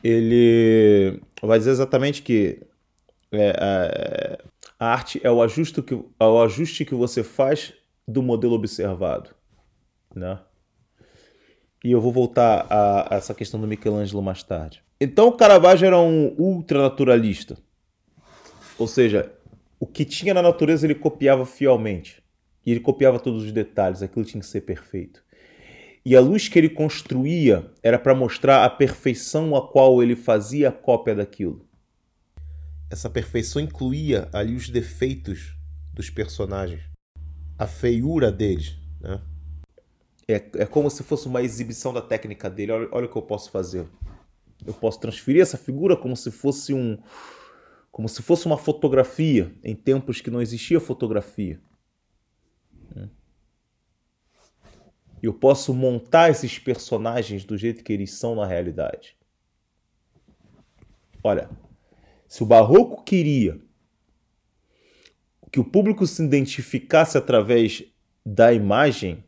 ele 0.04 1.22
vai 1.42 1.58
dizer 1.58 1.72
exatamente 1.72 2.22
que 2.22 2.62
é, 3.32 3.52
a, 4.80 4.86
a, 4.86 4.94
arte 4.94 5.20
é 5.24 5.32
o 5.32 5.42
ajuste, 5.42 5.82
que, 5.82 5.94
é 5.94 6.26
o 6.26 6.42
ajuste 6.42 6.86
que 6.86 6.96
você 6.96 7.24
faz 7.24 7.74
do 8.08 8.22
modelo 8.22 8.54
observado. 8.54 9.30
Né? 10.14 10.40
E 11.84 11.92
eu 11.92 12.02
vou 12.02 12.12
voltar 12.12 12.68
a, 12.70 13.14
a 13.14 13.18
essa 13.18 13.34
questão 13.34 13.60
do 13.60 13.68
Michelangelo 13.68 14.22
mais 14.22 14.44
tarde. 14.44 14.84
Então 15.00 15.30
o 15.30 15.34
Caravaggio 15.34 15.88
era 15.88 16.00
um 16.00 16.36
ultranaturalista. 16.38 17.58
Ou 18.78 18.88
seja, 18.88 19.32
o 19.80 19.88
que 19.88 20.06
tinha 20.06 20.34
na 20.34 20.42
natureza 20.42 20.86
ele 20.86 20.96
copiava 20.96 21.46
fielmente. 21.46 22.22
E 22.64 22.72
ele 22.72 22.80
copiava 22.80 23.20
todos 23.20 23.44
os 23.44 23.52
detalhes, 23.52 24.04
aquilo 24.04 24.24
tinha 24.24 24.40
que 24.40 24.48
ser 24.48 24.62
perfeito. 24.62 25.24
E 26.04 26.16
a 26.16 26.20
luz 26.20 26.48
que 26.48 26.58
ele 26.58 26.70
construía 26.70 27.72
era 27.84 28.00
para 28.00 28.16
mostrar 28.16 28.66
a 28.66 28.70
perfeição 28.70 29.56
a 29.56 29.68
qual 29.68 30.02
ele 30.02 30.16
fazia 30.16 30.72
cópia 30.72 31.16
daquilo. 31.16 31.68
Essa 32.90 33.10
perfeição 33.10 33.62
incluía 33.62 34.28
ali 34.34 34.56
os 34.56 34.68
defeitos 34.68 35.56
dos 35.94 36.10
personagens, 36.10 36.82
a 37.58 37.68
feiura 37.68 38.32
deles. 38.32 38.78
Né? 39.00 39.22
É, 40.28 40.34
é 40.56 40.66
como 40.66 40.90
se 40.90 41.04
fosse 41.04 41.28
uma 41.28 41.42
exibição 41.42 41.94
da 41.94 42.02
técnica 42.02 42.50
dele. 42.50 42.72
Olha, 42.72 42.90
olha 42.92 43.06
o 43.06 43.10
que 43.10 43.18
eu 43.18 43.22
posso 43.22 43.52
fazer. 43.52 43.86
Eu 44.66 44.74
posso 44.74 45.00
transferir 45.00 45.42
essa 45.42 45.58
figura 45.58 45.96
como 45.96 46.16
se 46.16 46.32
fosse 46.32 46.74
um, 46.74 46.98
como 47.92 48.08
se 48.08 48.22
fosse 48.22 48.46
uma 48.46 48.58
fotografia 48.58 49.54
em 49.64 49.76
tempos 49.76 50.22
que 50.22 50.32
não 50.32 50.42
existia 50.42 50.80
fotografia. 50.80 51.60
Eu 55.22 55.34
posso 55.34 55.74
montar 55.74 56.30
esses 56.30 56.58
personagens 56.58 57.44
do 57.44 57.58
jeito 57.58 57.84
que 57.84 57.94
eles 57.94 58.14
são 58.14 58.36
na 58.36 58.46
realidade. 58.46 59.16
Olha, 61.24 61.50
se 62.28 62.42
o 62.42 62.46
Barroco 62.46 63.04
queria 63.04 63.62
que 65.52 65.60
o 65.60 65.66
público 65.66 66.08
se 66.08 66.24
identificasse 66.24 67.18
através 67.18 67.84
da 68.26 68.54
imagem, 68.54 69.24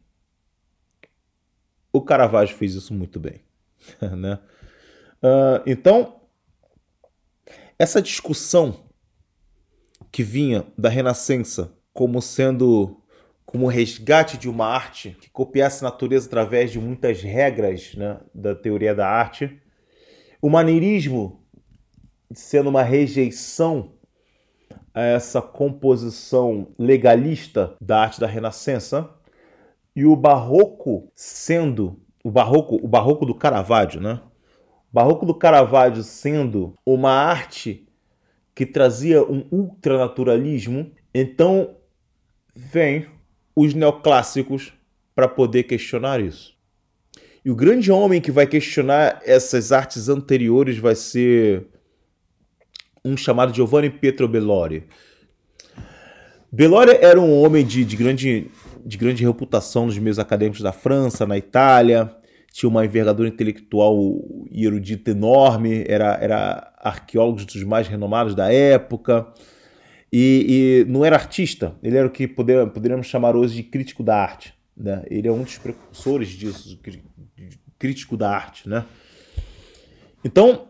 o 1.92 2.02
Caravaggio 2.02 2.56
fez 2.56 2.74
isso 2.74 2.94
muito 2.94 3.20
bem. 3.20 3.42
né? 4.18 4.40
Uh, 5.22 5.62
então, 5.68 6.22
essa 7.78 8.02
discussão 8.02 8.86
que 10.12 10.24
vinha 10.24 10.66
da 10.78 10.90
Renascença 10.90 11.76
como 11.94 12.22
sendo 12.22 13.03
como 13.54 13.68
resgate 13.68 14.36
de 14.36 14.50
uma 14.50 14.66
arte 14.66 15.16
que 15.22 15.30
copiasse 15.30 15.86
a 15.86 15.90
natureza 15.90 16.26
através 16.26 16.72
de 16.72 16.80
muitas 16.80 17.22
regras 17.22 17.94
né, 17.94 18.20
da 18.34 18.56
teoria 18.56 18.96
da 18.96 19.08
arte. 19.08 19.62
O 20.42 20.50
maneirismo 20.50 21.40
sendo 22.34 22.70
uma 22.70 22.82
rejeição 22.82 23.94
a 24.92 25.04
essa 25.04 25.40
composição 25.40 26.70
legalista 26.80 27.78
da 27.80 28.02
arte 28.02 28.20
da 28.20 28.26
Renascença 28.26 29.08
e 29.96 30.04
o 30.04 30.16
barroco 30.16 31.12
sendo 31.16 32.02
o 32.24 32.32
barroco, 32.32 32.78
o 32.84 32.88
barroco 32.88 33.24
do 33.24 33.36
Caravaggio, 33.36 34.02
né? 34.02 34.20
O 34.92 34.94
barroco 34.94 35.28
do 35.28 35.36
Caravaggio 35.36 36.02
sendo 36.02 36.76
uma 36.84 37.12
arte 37.12 37.88
que 38.56 38.66
trazia 38.66 39.22
um 39.24 39.46
ultranaturalismo, 39.52 40.92
então 41.14 41.76
vem 42.56 43.14
os 43.56 43.74
neoclássicos 43.74 44.74
para 45.16 45.28
poder 45.28 45.64
questionar 45.64 46.20
isso. 46.20 46.54
E 47.46 47.52
o 47.52 47.56
grande 47.56 47.92
homem 47.92 48.22
que 48.22 48.32
vai 48.32 48.48
questionar 48.48 49.22
essas 49.26 49.72
artes 49.72 50.08
anteriores 50.10 50.78
vai 50.78 50.96
ser 50.96 51.68
um 53.04 53.18
chamado 53.18 53.54
Giovanni 53.54 53.90
Pietro 53.90 54.28
Bellori. 54.28 54.86
Bellori 56.52 56.92
era 57.02 57.20
um 57.20 57.42
homem 57.42 57.66
de, 57.66 57.84
de, 57.84 57.98
grande, 57.98 58.50
de 58.86 58.98
grande 58.98 59.26
reputação 59.26 59.88
nos 59.88 59.98
meios 59.98 60.20
acadêmicos 60.20 60.62
da 60.62 60.72
França, 60.72 61.26
na 61.26 61.38
Itália, 61.38 62.16
tinha 62.54 62.70
uma 62.70 62.86
envergadura 62.86 63.28
intelectual 63.28 63.98
e 64.52 64.64
erudita 64.64 65.10
enorme, 65.10 65.84
era, 65.88 66.14
era 66.22 66.72
arqueólogo 66.78 67.44
dos 67.44 67.64
mais 67.64 67.88
renomados 67.88 68.36
da 68.36 68.54
época. 68.54 69.28
E, 70.15 70.84
e, 70.86 70.91
não 70.91 71.03
era 71.03 71.15
artista, 71.15 71.74
ele 71.82 71.98
era 71.98 72.05
o 72.05 72.12
que 72.12 72.27
poder, 72.27 72.67
poderíamos 72.67 73.08
chamar 73.08 73.36
hoje 73.36 73.55
de 73.55 73.63
crítico 73.63 74.03
da 74.03 74.15
arte. 74.15 74.53
Né? 74.77 75.03
Ele 75.10 75.27
é 75.27 75.32
um 75.32 75.41
dos 75.41 75.58
precursores 75.58 76.29
disso, 76.29 76.79
crítico 77.79 78.15
da 78.15 78.29
arte. 78.29 78.70
Né? 78.70 78.86
Então, 80.24 80.67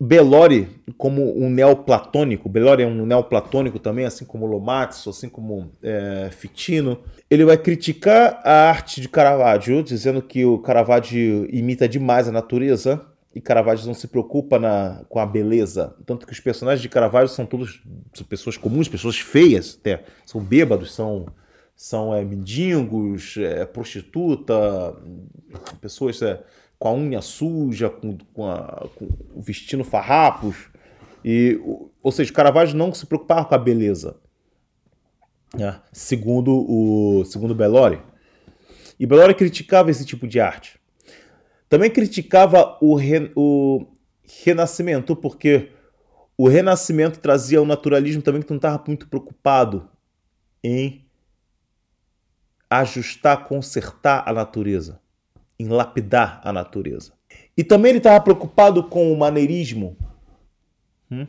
Bellori, 0.00 0.68
como 0.98 1.38
um 1.38 1.48
neoplatônico, 1.48 2.48
Bellori 2.48 2.82
é 2.82 2.86
um 2.88 3.06
neoplatônico 3.06 3.78
também, 3.78 4.04
assim 4.04 4.24
como 4.24 4.46
Lomatsu, 4.46 5.10
assim 5.10 5.28
como 5.28 5.70
é, 5.80 6.28
Fitino, 6.32 7.04
ele 7.30 7.44
vai 7.44 7.56
criticar 7.56 8.40
a 8.44 8.68
arte 8.68 9.00
de 9.00 9.08
Caravaggio, 9.08 9.80
dizendo 9.80 10.20
que 10.20 10.44
o 10.44 10.58
Caravaggio 10.58 11.48
imita 11.54 11.88
demais 11.88 12.26
a 12.26 12.32
natureza, 12.32 13.00
e 13.34 13.40
Caravaggio 13.40 13.86
não 13.86 13.94
se 13.94 14.06
preocupa 14.06 14.60
na, 14.60 15.04
com 15.08 15.18
a 15.18 15.26
beleza. 15.26 15.96
Tanto 16.06 16.24
que 16.24 16.32
os 16.32 16.38
personagens 16.38 16.80
de 16.80 16.88
Caravaggio 16.88 17.34
são 17.34 17.44
todos 17.44 17.82
são 18.14 18.24
pessoas 18.24 18.56
comuns, 18.56 18.88
pessoas 18.88 19.18
feias, 19.18 19.76
até. 19.80 20.04
São 20.24 20.40
bêbados, 20.40 20.94
são, 20.94 21.26
são 21.74 22.14
é, 22.14 22.24
mendigos, 22.24 23.36
é, 23.36 23.66
prostituta, 23.66 24.54
pessoas 25.80 26.22
é, 26.22 26.44
com 26.78 26.88
a 26.88 26.94
unha 26.94 27.20
suja, 27.20 27.90
com, 27.90 28.16
com, 28.32 28.48
a, 28.48 28.88
com 28.94 29.08
vestindo 29.40 29.82
farrapos. 29.82 30.68
E, 31.24 31.60
ou 32.00 32.12
seja, 32.12 32.32
Caravaggio 32.32 32.76
não 32.76 32.94
se 32.94 33.04
preocupava 33.04 33.46
com 33.46 33.54
a 33.56 33.58
beleza. 33.58 34.16
Né? 35.56 35.80
Segundo 35.92 36.52
o 36.52 37.24
segundo 37.24 37.52
Bellori. 37.52 38.00
E 38.98 39.06
Bellori 39.06 39.34
criticava 39.34 39.90
esse 39.90 40.04
tipo 40.04 40.28
de 40.28 40.38
arte. 40.38 40.78
Também 41.74 41.90
criticava 41.90 42.78
o, 42.80 42.94
re, 42.94 43.32
o 43.34 43.84
Renascimento, 44.44 45.16
porque 45.16 45.72
o 46.38 46.46
Renascimento 46.46 47.18
trazia 47.18 47.60
um 47.60 47.66
naturalismo 47.66 48.22
também 48.22 48.42
que 48.42 48.50
não 48.50 48.58
estava 48.58 48.80
muito 48.86 49.08
preocupado 49.08 49.90
em 50.62 51.04
ajustar, 52.70 53.48
consertar 53.48 54.22
a 54.24 54.32
natureza, 54.32 55.00
em 55.58 55.66
lapidar 55.66 56.40
a 56.44 56.52
natureza. 56.52 57.12
E 57.56 57.64
também 57.64 57.90
ele 57.90 57.98
estava 57.98 58.20
preocupado 58.20 58.84
com 58.84 59.12
o 59.12 59.18
maneirismo, 59.18 59.96
hum? 61.10 61.26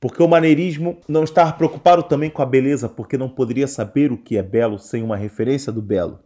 porque 0.00 0.20
o 0.20 0.26
maneirismo 0.26 0.98
não 1.08 1.22
estava 1.22 1.52
preocupado 1.52 2.02
também 2.02 2.28
com 2.28 2.42
a 2.42 2.46
beleza, 2.46 2.88
porque 2.88 3.16
não 3.16 3.28
poderia 3.28 3.68
saber 3.68 4.10
o 4.10 4.18
que 4.18 4.36
é 4.36 4.42
belo 4.42 4.80
sem 4.80 5.00
uma 5.00 5.16
referência 5.16 5.70
do 5.70 5.80
belo 5.80 6.18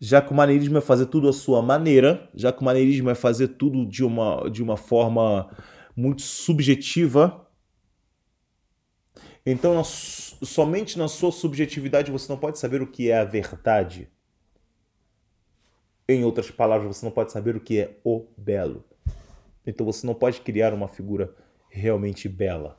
já 0.00 0.20
que 0.20 0.32
o 0.32 0.36
maneirismo 0.36 0.78
é 0.78 0.80
fazer 0.80 1.06
tudo 1.06 1.28
à 1.28 1.32
sua 1.32 1.62
maneira, 1.62 2.28
já 2.34 2.52
que 2.52 2.60
o 2.60 2.64
maneirismo 2.64 3.10
é 3.10 3.14
fazer 3.14 3.48
tudo 3.48 3.86
de 3.86 4.04
uma, 4.04 4.48
de 4.50 4.62
uma 4.62 4.76
forma 4.76 5.50
muito 5.96 6.22
subjetiva. 6.22 7.48
Então, 9.44 9.82
somente 9.84 10.98
na 10.98 11.08
sua 11.08 11.32
subjetividade 11.32 12.10
você 12.10 12.30
não 12.30 12.38
pode 12.38 12.58
saber 12.58 12.82
o 12.82 12.86
que 12.86 13.10
é 13.10 13.18
a 13.18 13.24
verdade. 13.24 14.10
Em 16.08 16.24
outras 16.24 16.50
palavras, 16.50 16.96
você 16.96 17.04
não 17.04 17.12
pode 17.12 17.32
saber 17.32 17.56
o 17.56 17.60
que 17.60 17.80
é 17.80 17.98
o 18.04 18.26
belo. 18.36 18.84
Então 19.66 19.84
você 19.84 20.06
não 20.06 20.14
pode 20.14 20.40
criar 20.40 20.72
uma 20.72 20.86
figura 20.86 21.34
realmente 21.68 22.28
bela. 22.28 22.78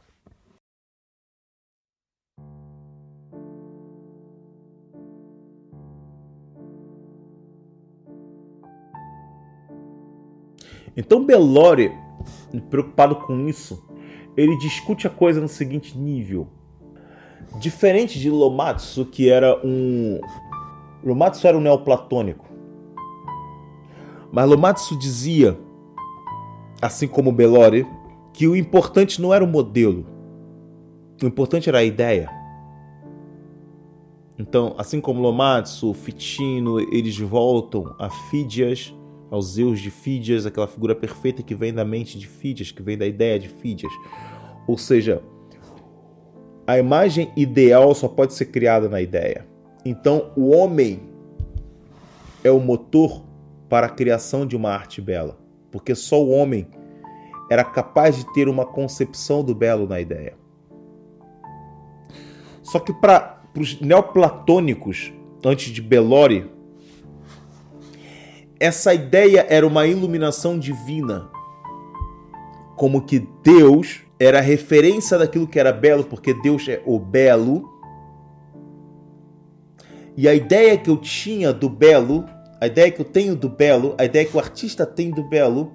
Então 10.98 11.24
Bellori, 11.24 11.92
preocupado 12.72 13.16
com 13.18 13.48
isso, 13.48 13.88
ele 14.36 14.58
discute 14.58 15.06
a 15.06 15.10
coisa 15.12 15.40
no 15.40 15.48
seguinte 15.48 15.96
nível. 15.96 16.48
Diferente 17.60 18.20
de 18.20 18.32
Lomatsu, 18.32 19.06
que 19.06 19.30
era 19.30 19.62
um. 19.64 20.20
Lomatsu 21.04 21.48
era 21.48 21.56
um 21.56 21.62
neoplatônico. 21.62 22.46
Mas 24.32 24.50
Lomatsu 24.50 24.98
dizia, 24.98 25.58
assim 26.82 27.08
como 27.08 27.32
Bellori, 27.32 27.88
que 28.34 28.48
o 28.48 28.56
importante 28.56 29.22
não 29.22 29.34
era 29.34 29.44
o 29.44 29.48
modelo, 29.48 30.06
o 31.22 31.28
importante 31.28 31.70
era 31.70 31.80
a 31.80 31.84
ideia. 31.84 32.30
Então, 34.38 34.76
assim 34.78 35.00
como 35.00 35.22
Lomatsu, 35.22 35.94
Fitino, 35.94 36.80
eles 36.80 37.18
voltam 37.18 37.96
a 37.98 38.10
Fídias 38.10 38.94
aos 39.30 39.54
Zeus 39.54 39.80
de 39.80 39.92
Fídias, 39.92 40.46
aquela 40.46 40.68
figura 40.68 40.96
perfeita 40.96 41.44
que 41.44 41.56
vem 41.56 41.74
da 41.74 41.84
mente 41.84 42.18
de 42.18 42.28
Fídias, 42.28 42.72
que 42.72 42.82
vem 42.82 42.98
da 42.98 43.06
ideia 43.06 43.40
de 43.40 43.50
Fídias. 43.50 43.92
Ou 44.68 44.78
seja, 44.78 45.22
a 46.66 46.78
imagem 46.78 47.32
ideal 47.36 47.94
só 47.94 48.08
pode 48.08 48.34
ser 48.34 48.46
criada 48.46 48.90
na 48.90 49.02
ideia. 49.02 49.46
Então, 49.86 50.32
o 50.36 50.50
homem 50.50 51.02
é 52.44 52.52
o 52.52 52.60
motor 52.60 53.24
para 53.70 53.88
a 53.88 53.90
criação 53.90 54.46
de 54.46 54.56
uma 54.56 54.72
arte 54.72 55.02
bela, 55.02 55.38
porque 55.72 55.94
só 55.96 56.22
o 56.22 56.30
homem 56.30 56.68
era 57.50 57.64
capaz 57.64 58.18
de 58.18 58.34
ter 58.34 58.50
uma 58.50 58.66
concepção 58.66 59.44
do 59.44 59.56
belo 59.56 59.88
na 59.88 60.00
ideia. 60.00 60.36
Só 62.62 62.80
que 62.80 62.94
para 62.94 63.42
os 63.58 63.80
neoplatônicos, 63.80 65.14
antes 65.46 65.72
de 65.72 65.82
Bellori, 65.82 66.52
essa 68.60 68.94
ideia 68.94 69.46
era 69.50 69.66
uma 69.66 69.86
iluminação 69.86 70.58
divina. 70.58 71.30
Como 72.76 73.06
que 73.06 73.28
Deus 73.44 74.02
era 74.20 74.40
a 74.40 74.42
referência 74.42 75.18
daquilo 75.18 75.48
que 75.48 75.60
era 75.60 75.72
belo, 75.72 76.04
porque 76.04 76.34
Deus 76.34 76.68
é 76.68 76.82
o 76.86 77.00
belo. 77.00 77.70
E 80.16 80.28
a 80.28 80.34
ideia 80.34 80.78
que 80.78 80.90
eu 80.90 80.98
tinha 80.98 81.54
do 81.54 81.70
belo, 81.70 82.26
a 82.60 82.68
ideia 82.68 82.92
que 82.92 83.02
eu 83.02 83.06
tenho 83.06 83.36
do 83.36 83.50
belo, 83.50 83.94
a 83.98 84.06
ideia 84.06 84.26
que 84.26 84.36
o 84.36 84.40
artista 84.40 84.86
tem 84.86 85.12
do 85.12 85.24
belo, 85.24 85.72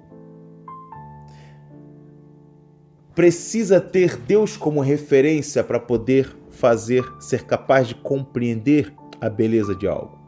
precisa 3.15 3.79
ter 3.79 4.17
Deus 4.17 4.57
como 4.57 4.81
referência 4.81 5.63
para 5.63 5.79
poder 5.79 6.35
fazer, 6.49 7.05
ser 7.19 7.45
capaz 7.45 7.87
de 7.87 7.95
compreender 7.95 8.93
a 9.21 9.29
beleza 9.29 9.73
de 9.75 9.87
algo. 9.87 10.22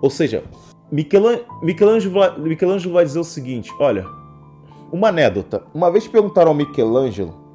Ou 0.00 0.10
seja, 0.10 0.44
Michelangelo, 0.90 2.40
Michelangelo 2.40 2.94
vai 2.94 3.04
dizer 3.04 3.18
o 3.18 3.24
seguinte: 3.24 3.72
olha, 3.78 4.06
uma 4.92 5.08
anedota. 5.08 5.64
Uma 5.74 5.90
vez 5.90 6.06
perguntaram 6.06 6.50
ao 6.50 6.54
Michelangelo 6.54 7.48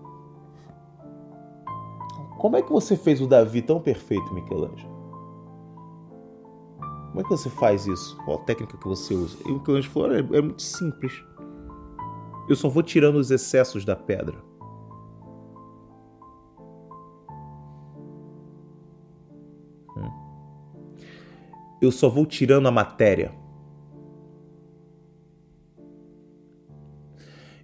como 2.43 2.57
é 2.57 2.61
que 2.61 2.73
você 2.73 2.97
fez 2.97 3.21
o 3.21 3.25
Davi 3.25 3.61
tão 3.61 3.79
perfeito, 3.79 4.33
Michelangelo? 4.33 4.91
Como 7.07 7.21
é 7.21 7.23
que 7.23 7.29
você 7.29 7.49
faz 7.49 7.87
isso? 7.87 8.17
Qual 8.25 8.37
a 8.37 8.41
técnica 8.41 8.75
que 8.75 8.85
você 8.85 9.13
usa? 9.13 9.37
E 9.45 9.49
o 9.49 9.59
Michelangelo 9.59 9.93
falou: 9.93 10.11
é, 10.11 10.19
é 10.19 10.41
muito 10.41 10.61
simples. 10.61 11.23
Eu 12.49 12.57
só 12.57 12.67
vou 12.67 12.83
tirando 12.83 13.15
os 13.15 13.31
excessos 13.31 13.85
da 13.85 13.95
pedra. 13.95 14.35
Eu 21.85 21.91
só 21.91 22.09
vou 22.09 22.25
tirando 22.25 22.67
a 22.67 22.71
matéria. 22.71 23.33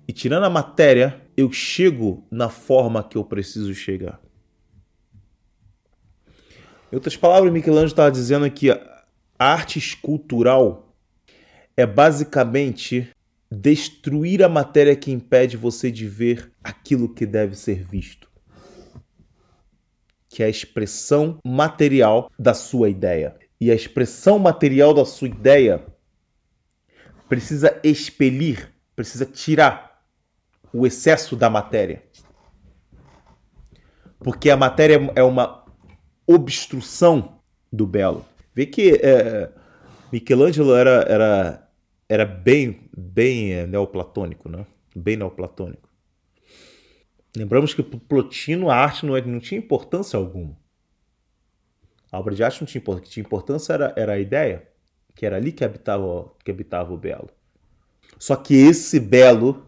E 0.07 0.11
tirando 0.11 0.43
a 0.43 0.49
matéria, 0.49 1.21
eu 1.37 1.51
chego 1.51 2.27
na 2.31 2.49
forma 2.49 3.03
que 3.03 3.17
eu 3.17 3.23
preciso 3.23 3.73
chegar. 3.73 4.19
Em 6.91 6.95
outras 6.95 7.15
palavras, 7.15 7.53
Michelangelo 7.53 7.87
estava 7.87 8.11
dizendo 8.11 8.49
que 8.49 8.71
a 8.71 9.03
arte 9.37 9.77
escultural 9.77 10.95
é 11.77 11.85
basicamente 11.85 13.09
destruir 13.51 14.43
a 14.43 14.49
matéria 14.49 14.95
que 14.95 15.11
impede 15.11 15.55
você 15.55 15.91
de 15.91 16.07
ver 16.07 16.51
aquilo 16.63 17.13
que 17.13 17.25
deve 17.25 17.55
ser 17.55 17.83
visto. 17.83 18.27
Que 20.27 20.43
é 20.43 20.47
a 20.47 20.49
expressão 20.49 21.39
material 21.45 22.31
da 22.37 22.53
sua 22.53 22.89
ideia 22.89 23.37
e 23.59 23.69
a 23.69 23.75
expressão 23.75 24.39
material 24.39 24.93
da 24.93 25.05
sua 25.05 25.27
ideia 25.27 25.85
precisa 27.27 27.79
expelir, 27.83 28.71
precisa 28.95 29.25
tirar 29.25 30.01
o 30.73 30.87
excesso 30.87 31.35
da 31.35 31.49
matéria. 31.49 32.03
Porque 34.19 34.49
a 34.49 34.57
matéria 34.57 35.11
é 35.15 35.23
uma 35.23 35.65
obstrução 36.25 37.39
do 37.71 37.85
belo. 37.85 38.25
Vê 38.53 38.65
que 38.65 38.99
é, 39.01 39.51
Michelangelo 40.11 40.73
era, 40.75 41.05
era, 41.07 41.69
era 42.07 42.25
bem, 42.25 42.89
bem 42.95 43.53
é, 43.53 43.67
neoplatônico, 43.67 44.49
né? 44.49 44.65
Bem 44.95 45.15
neoplatônico. 45.15 45.87
Lembramos 47.35 47.73
que 47.73 47.83
para 47.83 47.99
Plotino 47.99 48.69
a 48.69 48.75
arte 48.75 49.05
não, 49.05 49.15
é, 49.15 49.21
não 49.21 49.39
tinha 49.39 49.59
importância 49.59 50.17
alguma. 50.17 50.57
A 52.11 52.19
obra 52.19 52.33
de 52.33 52.43
arte 52.43 52.61
não 52.61 52.67
tinha 52.67 52.81
importância. 52.81 53.03
Que 53.03 53.09
tinha 53.09 53.23
importância 53.23 53.73
era, 53.73 53.93
era 53.95 54.13
a 54.13 54.19
ideia, 54.19 54.67
que 55.15 55.25
era 55.25 55.35
ali 55.35 55.51
que 55.51 55.63
habitava, 55.63 56.31
que 56.43 56.51
habitava 56.51 56.93
o 56.93 56.97
belo. 56.97 57.29
Só 58.17 58.35
que 58.35 58.55
esse 58.55 58.99
belo, 58.99 59.65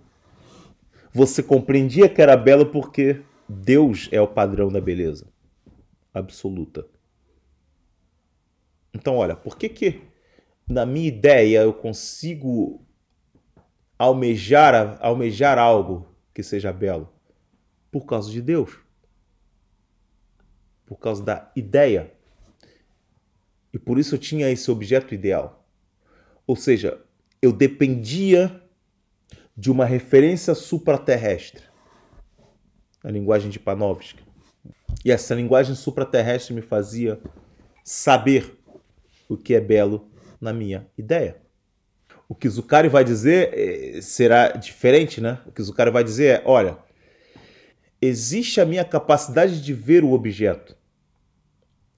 você 1.14 1.44
compreendia 1.44 2.10
que 2.10 2.22
era 2.22 2.36
belo 2.36 2.66
porque 2.66 3.22
Deus 3.48 4.10
é 4.12 4.20
o 4.20 4.28
padrão 4.28 4.70
da 4.70 4.82
beleza 4.82 5.28
absoluta. 6.14 6.86
Então, 8.94 9.18
olha, 9.18 9.36
por 9.36 9.58
que 9.58 9.70
que 9.70 10.02
na 10.68 10.86
minha 10.86 11.08
ideia 11.08 11.62
eu 11.62 11.74
consigo 11.74 12.86
almejar, 13.98 14.98
almejar 15.00 15.58
algo 15.58 16.08
que 16.34 16.44
seja 16.44 16.74
belo? 16.74 17.08
Por 17.90 18.06
causa 18.06 18.30
de 18.32 18.42
Deus. 18.42 18.78
Por 20.86 20.98
causa 20.98 21.24
da 21.24 21.52
ideia 21.56 22.12
e 23.74 23.80
por 23.80 23.98
isso 23.98 24.16
eu 24.16 24.20
tinha 24.20 24.50
esse 24.50 24.70
objeto 24.70 25.14
ideal. 25.14 25.66
Ou 26.46 26.56
seja, 26.56 27.00
eu 27.42 27.52
dependia 27.52 28.62
de 29.56 29.72
uma 29.72 29.86
referência 29.86 30.54
supraterrestre, 30.56 31.64
a 33.04 33.10
linguagem 33.10 33.50
de 33.50 33.60
Panofsky. 33.60 34.24
E 35.04 35.12
essa 35.12 35.34
linguagem 35.34 35.76
supraterrestre 35.76 36.54
me 36.54 36.62
fazia 36.62 37.20
saber 37.84 38.58
o 39.28 39.38
que 39.38 39.54
é 39.54 39.60
belo 39.60 40.12
na 40.40 40.54
minha 40.54 40.88
ideia. 40.98 41.38
O 42.28 42.36
que 42.36 42.48
Zucari 42.48 42.88
vai 42.88 43.04
dizer 43.04 43.52
eh, 43.54 44.02
será 44.02 44.50
diferente, 44.50 45.20
né? 45.20 45.40
O 45.46 45.52
que 45.52 45.62
Zucari 45.62 45.92
vai 45.92 46.04
dizer 46.04 46.40
é: 46.40 46.44
olha, 46.46 46.78
existe 48.02 48.62
a 48.62 48.66
minha 48.66 48.86
capacidade 48.86 49.62
de 49.62 49.74
ver 49.74 50.04
o 50.04 50.12
objeto 50.12 50.76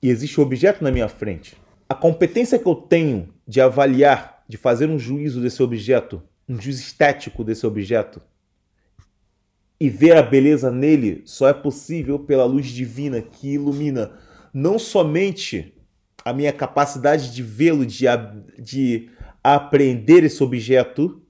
e 0.01 0.09
existe 0.09 0.39
o 0.39 0.43
objeto 0.43 0.83
na 0.83 0.91
minha 0.91 1.07
frente. 1.07 1.55
A 1.87 1.95
competência 1.95 2.57
que 2.57 2.65
eu 2.67 2.75
tenho 2.75 3.33
de 3.47 3.59
avaliar, 3.61 4.43
de 4.47 4.57
fazer 4.57 4.89
um 4.89 4.97
juízo 4.97 5.41
desse 5.41 5.61
objeto, 5.61 6.21
um 6.47 6.59
juízo 6.59 6.81
estético 6.81 7.43
desse 7.43 7.65
objeto, 7.65 8.21
e 9.79 9.89
ver 9.89 10.15
a 10.15 10.21
beleza 10.21 10.71
nele 10.71 11.23
só 11.25 11.49
é 11.49 11.53
possível 11.53 12.17
pela 12.19 12.45
luz 12.45 12.67
divina 12.67 13.21
que 13.21 13.53
ilumina. 13.53 14.13
Não 14.53 14.79
somente 14.79 15.73
a 16.23 16.31
minha 16.31 16.53
capacidade 16.53 17.33
de 17.33 17.43
vê-lo, 17.43 17.85
de, 17.85 18.05
de 18.57 19.09
aprender 19.43 20.23
esse 20.23 20.41
objeto, 20.41 21.21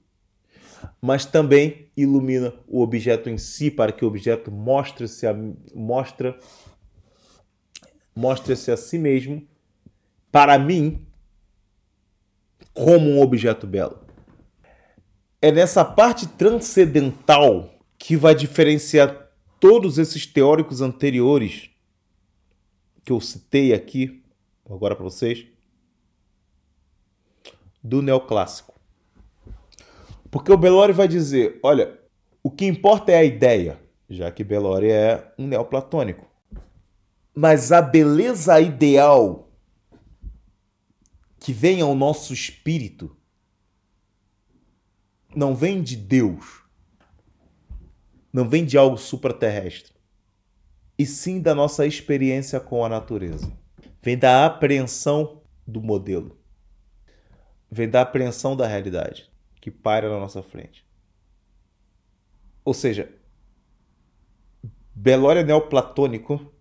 mas 1.00 1.26
também 1.26 1.88
ilumina 1.96 2.54
o 2.68 2.80
objeto 2.80 3.28
em 3.28 3.38
si 3.38 3.70
para 3.70 3.90
que 3.90 4.04
o 4.04 4.08
objeto 4.08 4.52
mostre-se 4.52 5.26
a, 5.26 5.34
mostre-se 8.14 8.70
a 8.70 8.76
si 8.76 8.98
mesmo 8.98 9.44
para 10.34 10.58
mim 10.58 11.06
como 12.72 13.08
um 13.08 13.22
objeto 13.22 13.68
belo. 13.68 14.00
É 15.40 15.52
nessa 15.52 15.84
parte 15.84 16.26
transcendental 16.26 17.70
que 17.96 18.16
vai 18.16 18.34
diferenciar 18.34 19.30
todos 19.60 19.96
esses 19.96 20.26
teóricos 20.26 20.80
anteriores 20.80 21.70
que 23.04 23.12
eu 23.12 23.20
citei 23.20 23.72
aqui 23.72 24.24
agora 24.68 24.96
para 24.96 25.04
vocês 25.04 25.46
do 27.80 28.02
neoclássico. 28.02 28.74
Porque 30.32 30.50
o 30.50 30.56
Bellori 30.56 30.92
vai 30.92 31.06
dizer, 31.06 31.60
olha, 31.62 31.96
o 32.42 32.50
que 32.50 32.66
importa 32.66 33.12
é 33.12 33.18
a 33.18 33.24
ideia, 33.24 33.78
já 34.10 34.32
que 34.32 34.42
Bellori 34.42 34.90
é 34.90 35.32
um 35.38 35.46
neoplatônico. 35.46 36.26
Mas 37.32 37.70
a 37.70 37.80
beleza 37.80 38.60
ideal 38.60 39.44
que 41.44 41.52
vem 41.52 41.82
ao 41.82 41.94
nosso 41.94 42.32
espírito 42.32 43.14
não 45.36 45.54
vem 45.54 45.82
de 45.82 45.94
Deus, 45.94 46.64
não 48.32 48.48
vem 48.48 48.64
de 48.64 48.78
algo 48.78 48.96
supraterrestre, 48.96 49.92
e 50.98 51.04
sim 51.04 51.42
da 51.42 51.54
nossa 51.54 51.86
experiência 51.86 52.58
com 52.58 52.82
a 52.82 52.88
natureza. 52.88 53.52
Vem 54.00 54.16
da 54.16 54.46
apreensão 54.46 55.42
do 55.66 55.82
modelo 55.82 56.42
vem 57.70 57.90
da 57.90 58.02
apreensão 58.02 58.56
da 58.56 58.66
realidade 58.66 59.28
que 59.60 59.70
paira 59.70 60.08
na 60.08 60.18
nossa 60.18 60.42
frente. 60.42 60.86
Ou 62.64 62.72
seja, 62.72 63.12
Belório 64.94 65.44
neoplatônico 65.44 66.54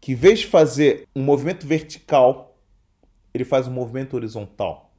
que, 0.00 0.12
em 0.12 0.14
vez 0.14 0.38
de 0.38 0.46
fazer 0.46 1.08
um 1.14 1.24
movimento 1.24 1.66
vertical, 1.66 2.47
ele 3.38 3.44
faz 3.44 3.66
um 3.66 3.72
movimento 3.72 4.14
horizontal. 4.14 4.94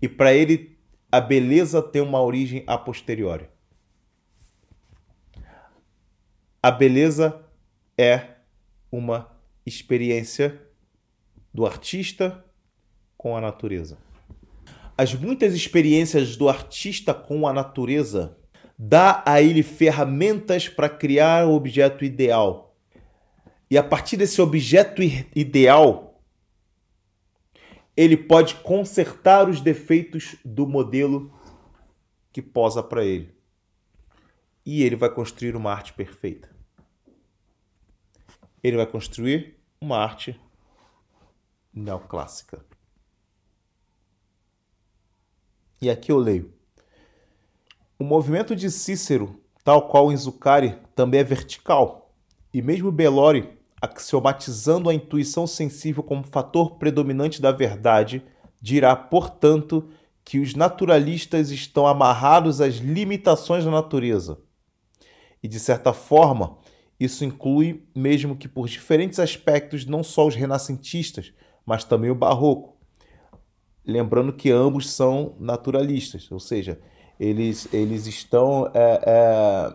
E 0.00 0.08
para 0.08 0.32
ele, 0.32 0.78
a 1.10 1.20
beleza 1.20 1.82
tem 1.82 2.02
uma 2.02 2.22
origem 2.22 2.62
a 2.66 2.76
posteriori. 2.78 3.48
A 6.62 6.70
beleza 6.70 7.44
é 7.96 8.36
uma 8.92 9.30
experiência 9.64 10.60
do 11.52 11.64
artista 11.64 12.44
com 13.16 13.36
a 13.36 13.40
natureza. 13.40 13.98
As 14.96 15.14
muitas 15.14 15.54
experiências 15.54 16.36
do 16.36 16.48
artista 16.48 17.14
com 17.14 17.46
a 17.46 17.52
natureza 17.52 18.36
dá 18.78 19.22
a 19.26 19.40
ele 19.40 19.62
ferramentas 19.62 20.68
para 20.68 20.88
criar 20.88 21.46
o 21.46 21.54
objeto 21.54 22.04
ideal. 22.04 22.76
E 23.70 23.76
a 23.76 23.82
partir 23.82 24.16
desse 24.16 24.40
objeto 24.40 25.02
ideal, 25.34 26.07
ele 27.98 28.16
pode 28.16 28.54
consertar 28.54 29.48
os 29.50 29.60
defeitos 29.60 30.36
do 30.44 30.68
modelo 30.68 31.36
que 32.32 32.40
posa 32.40 32.80
para 32.80 33.04
ele. 33.04 33.36
E 34.64 34.84
ele 34.84 34.94
vai 34.94 35.12
construir 35.12 35.56
uma 35.56 35.72
arte 35.72 35.92
perfeita. 35.92 36.48
Ele 38.62 38.76
vai 38.76 38.86
construir 38.86 39.58
uma 39.80 39.98
arte 39.98 40.40
neoclássica. 41.74 42.64
E 45.82 45.90
aqui 45.90 46.12
eu 46.12 46.18
leio. 46.18 46.54
O 47.98 48.04
movimento 48.04 48.54
de 48.54 48.70
Cícero, 48.70 49.42
tal 49.64 49.88
qual 49.88 50.12
em 50.12 50.16
Zucari, 50.16 50.78
também 50.94 51.18
é 51.18 51.24
vertical. 51.24 52.14
E 52.54 52.62
mesmo 52.62 52.92
Belori, 52.92 53.57
axiomatizando 53.80 54.88
a 54.88 54.94
intuição 54.94 55.46
sensível 55.46 56.02
como 56.02 56.24
fator 56.24 56.76
predominante 56.78 57.40
da 57.40 57.52
verdade, 57.52 58.22
dirá, 58.60 58.94
portanto, 58.96 59.88
que 60.24 60.38
os 60.38 60.54
naturalistas 60.54 61.50
estão 61.50 61.86
amarrados 61.86 62.60
às 62.60 62.76
limitações 62.76 63.64
da 63.64 63.70
natureza. 63.70 64.38
E 65.42 65.48
de 65.48 65.58
certa 65.58 65.92
forma, 65.92 66.58
isso 66.98 67.24
inclui, 67.24 67.86
mesmo 67.94 68.36
que 68.36 68.48
por 68.48 68.68
diferentes 68.68 69.18
aspectos, 69.18 69.86
não 69.86 70.02
só 70.02 70.26
os 70.26 70.34
renascentistas, 70.34 71.32
mas 71.64 71.84
também 71.84 72.10
o 72.10 72.14
barroco, 72.14 72.76
lembrando 73.86 74.32
que 74.32 74.50
ambos 74.50 74.90
são 74.90 75.36
naturalistas, 75.38 76.30
ou 76.30 76.40
seja, 76.40 76.80
eles, 77.18 77.72
eles 77.72 78.06
estão 78.06 78.70
é, 78.74 79.00
é, 79.06 79.74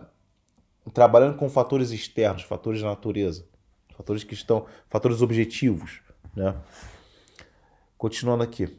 trabalhando 0.92 1.36
com 1.36 1.48
fatores 1.48 1.90
externos, 1.90 2.42
fatores 2.42 2.78
de 2.78 2.84
natureza, 2.84 3.46
fatores 3.96 4.24
que 4.24 4.34
estão, 4.34 4.66
fatores 4.88 5.22
objetivos, 5.22 6.00
né? 6.34 6.54
Continuando 7.96 8.42
aqui. 8.42 8.78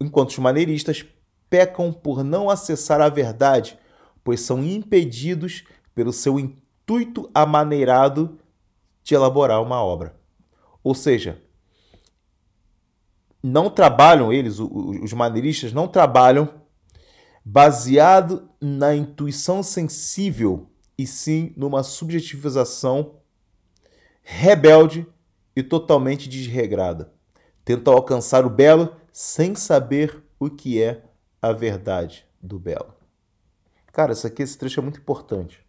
Enquanto 0.00 0.30
os 0.30 0.38
maneiristas 0.38 1.04
pecam 1.48 1.92
por 1.92 2.22
não 2.22 2.50
acessar 2.50 3.00
a 3.00 3.08
verdade, 3.08 3.78
pois 4.22 4.40
são 4.40 4.62
impedidos 4.62 5.64
pelo 5.94 6.12
seu 6.12 6.38
intuito 6.38 7.30
amaneirado 7.32 8.38
de 9.02 9.14
elaborar 9.14 9.62
uma 9.62 9.82
obra. 9.82 10.14
Ou 10.82 10.94
seja, 10.94 11.40
não 13.42 13.70
trabalham, 13.70 14.32
eles, 14.32 14.58
os 14.58 15.12
maneiristas, 15.12 15.72
não 15.72 15.86
trabalham 15.86 16.48
baseado 17.44 18.50
na 18.60 18.94
intuição 18.94 19.62
sensível 19.62 20.68
e 20.98 21.06
sim 21.06 21.52
numa 21.56 21.84
subjetivização 21.84 23.14
rebelde 24.28 25.06
e 25.54 25.62
totalmente 25.62 26.28
desregrada. 26.28 27.12
Tentam 27.64 27.94
alcançar 27.94 28.44
o 28.44 28.50
belo 28.50 28.96
sem 29.12 29.54
saber 29.54 30.20
o 30.38 30.50
que 30.50 30.82
é 30.82 31.04
a 31.40 31.52
verdade 31.52 32.26
do 32.42 32.58
belo. 32.58 32.92
Cara, 33.92 34.12
isso 34.12 34.26
aqui, 34.26 34.42
esse 34.42 34.58
trecho 34.58 34.80
é 34.80 34.82
muito 34.82 34.98
importante. 34.98 35.64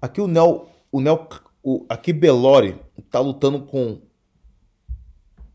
Aqui 0.00 0.20
o 0.20 0.26
Neo, 0.26 0.68
o 0.92 1.00
Neo, 1.00 1.26
o, 1.62 1.86
aqui 1.88 2.12
Belori 2.12 2.78
está 2.98 3.18
lutando 3.18 3.62
com 3.62 4.02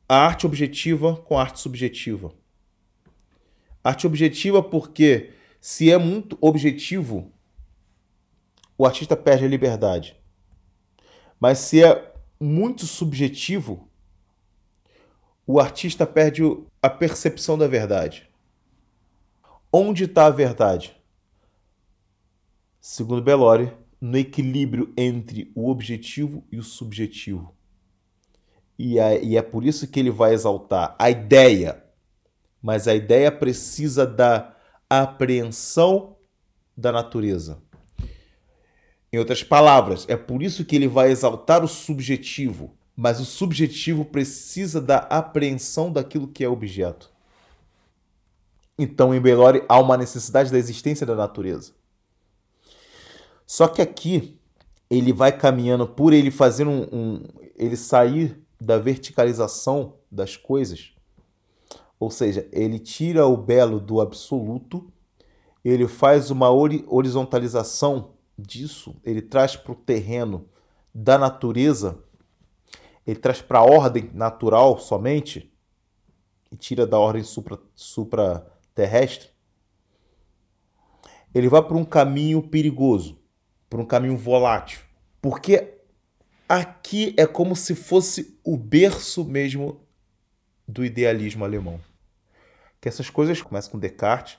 a 0.09 0.17
arte 0.17 0.47
objetiva 0.47 1.15
com 1.15 1.37
a 1.37 1.41
arte 1.41 1.59
subjetiva. 1.59 2.33
Arte 3.83 4.07
objetiva 4.07 4.63
porque 4.63 5.31
se 5.61 5.91
é 5.91 5.97
muito 5.97 6.37
objetivo, 6.41 7.31
o 8.75 8.85
artista 8.85 9.15
perde 9.15 9.45
a 9.45 9.47
liberdade. 9.47 10.17
Mas 11.39 11.59
se 11.59 11.83
é 11.83 12.13
muito 12.39 12.85
subjetivo, 12.85 13.89
o 15.45 15.59
artista 15.59 16.05
perde 16.05 16.41
a 16.81 16.89
percepção 16.89 17.57
da 17.57 17.67
verdade. 17.67 18.29
Onde 19.71 20.05
está 20.05 20.25
a 20.25 20.31
verdade? 20.31 20.95
Segundo 22.79 23.21
Bellori, 23.21 23.71
no 23.99 24.17
equilíbrio 24.17 24.93
entre 24.97 25.51
o 25.55 25.69
objetivo 25.69 26.43
e 26.51 26.57
o 26.57 26.63
subjetivo. 26.63 27.55
E 28.77 28.99
é, 28.99 29.23
e 29.23 29.37
é 29.37 29.41
por 29.41 29.65
isso 29.65 29.87
que 29.87 29.99
ele 29.99 30.11
vai 30.11 30.33
exaltar 30.33 30.95
a 30.99 31.09
ideia. 31.09 31.83
Mas 32.61 32.87
a 32.87 32.95
ideia 32.95 33.31
precisa 33.31 34.05
da 34.05 34.55
apreensão 34.89 36.17
da 36.75 36.91
natureza. 36.91 37.61
Em 39.15 39.17
outras 39.17 39.41
palavras, 39.41 40.03
é 40.09 40.17
por 40.17 40.43
isso 40.43 40.65
que 40.65 40.75
ele 40.75 40.89
vai 40.89 41.09
exaltar 41.09 41.63
o 41.63 41.69
subjetivo, 41.69 42.73
mas 42.93 43.17
o 43.21 43.23
subjetivo 43.23 44.03
precisa 44.03 44.81
da 44.81 44.97
apreensão 44.97 45.89
daquilo 45.89 46.27
que 46.27 46.43
é 46.43 46.49
objeto. 46.49 47.09
Então, 48.77 49.15
em 49.15 49.21
Belori 49.21 49.63
há 49.69 49.79
uma 49.79 49.95
necessidade 49.95 50.51
da 50.51 50.57
existência 50.57 51.05
da 51.05 51.15
natureza. 51.15 51.71
Só 53.47 53.69
que 53.69 53.81
aqui 53.81 54.37
ele 54.89 55.13
vai 55.13 55.31
caminhando 55.31 55.87
por 55.87 56.11
ele 56.11 56.29
fazer 56.29 56.67
um, 56.67 56.81
um 56.91 57.23
ele 57.55 57.77
sair 57.77 58.37
da 58.59 58.77
verticalização 58.77 59.93
das 60.11 60.35
coisas, 60.35 60.93
ou 61.97 62.11
seja, 62.11 62.49
ele 62.51 62.79
tira 62.79 63.25
o 63.25 63.37
belo 63.37 63.79
do 63.79 64.01
absoluto, 64.01 64.91
ele 65.63 65.87
faz 65.87 66.29
uma 66.29 66.49
horizontalização 66.49 68.14
disso, 68.37 68.95
ele 69.03 69.21
traz 69.21 69.55
para 69.55 69.71
o 69.71 69.75
terreno 69.75 70.49
da 70.93 71.17
natureza, 71.17 71.99
ele 73.05 73.19
traz 73.19 73.41
para 73.41 73.59
a 73.59 73.63
ordem 73.63 74.09
natural 74.13 74.77
somente 74.79 75.53
e 76.51 76.57
tira 76.57 76.85
da 76.85 76.97
ordem 76.97 77.23
supra, 77.23 77.59
supra 77.75 78.45
terrestre. 78.73 79.29
Ele 81.33 81.49
vai 81.49 81.61
para 81.61 81.75
um 81.75 81.85
caminho 81.85 82.41
perigoso, 82.41 83.19
por 83.69 83.79
um 83.79 83.85
caminho 83.85 84.17
volátil. 84.17 84.79
Porque 85.21 85.79
aqui 86.47 87.13
é 87.17 87.27
como 87.27 87.55
se 87.55 87.75
fosse 87.75 88.39
o 88.43 88.55
berço 88.55 89.25
mesmo 89.25 89.81
do 90.67 90.85
idealismo 90.85 91.43
alemão. 91.43 91.79
Que 92.79 92.87
essas 92.87 93.09
coisas 93.09 93.41
começam 93.41 93.71
com 93.71 93.79
Descartes. 93.79 94.37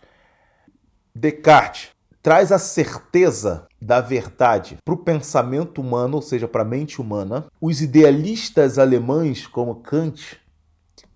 Descartes 1.15 1.96
traz 2.27 2.51
a 2.51 2.59
certeza 2.59 3.69
da 3.81 4.01
verdade 4.01 4.79
para 4.85 4.95
o 4.95 4.99
pensamento 4.99 5.81
humano, 5.81 6.17
ou 6.17 6.23
seja, 6.23 6.49
para 6.49 6.63
a 6.63 6.65
mente 6.65 7.01
humana. 7.01 7.47
Os 7.61 7.81
idealistas 7.81 8.81
alemães, 8.81 9.47
como 9.47 9.77
Kant, 9.77 10.37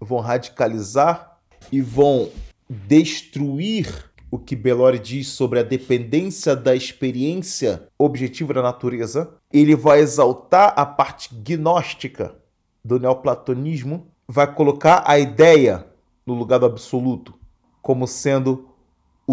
vão 0.01 0.21
radicalizar 0.21 1.37
e 1.73 1.81
vão 1.81 2.31
destruir 2.69 4.09
o 4.31 4.39
que 4.39 4.55
Bellori 4.55 5.01
diz 5.01 5.27
sobre 5.27 5.59
a 5.59 5.65
dependência 5.65 6.55
da 6.55 6.77
experiência 6.77 7.89
objetiva 7.99 8.55
da 8.55 8.63
natureza, 8.63 9.35
ele 9.53 9.75
vai 9.75 9.99
exaltar 9.99 10.75
a 10.77 10.87
parte 10.87 11.35
gnóstica 11.35 12.37
do 12.85 13.01
neoplatonismo, 13.01 14.07
vai 14.29 14.55
colocar 14.55 15.03
a 15.05 15.19
ideia 15.19 15.89
no 16.25 16.35
lugar 16.35 16.59
do 16.59 16.67
absoluto, 16.67 17.35
como 17.83 18.07
sendo 18.07 18.70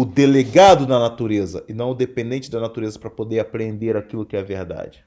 o 0.00 0.04
delegado 0.04 0.86
da 0.86 0.96
natureza 0.96 1.64
e 1.68 1.74
não 1.74 1.90
o 1.90 1.94
dependente 1.94 2.48
da 2.48 2.60
natureza 2.60 2.96
para 3.00 3.10
poder 3.10 3.40
aprender 3.40 3.96
aquilo 3.96 4.24
que 4.24 4.36
é 4.36 4.42
verdade. 4.44 5.04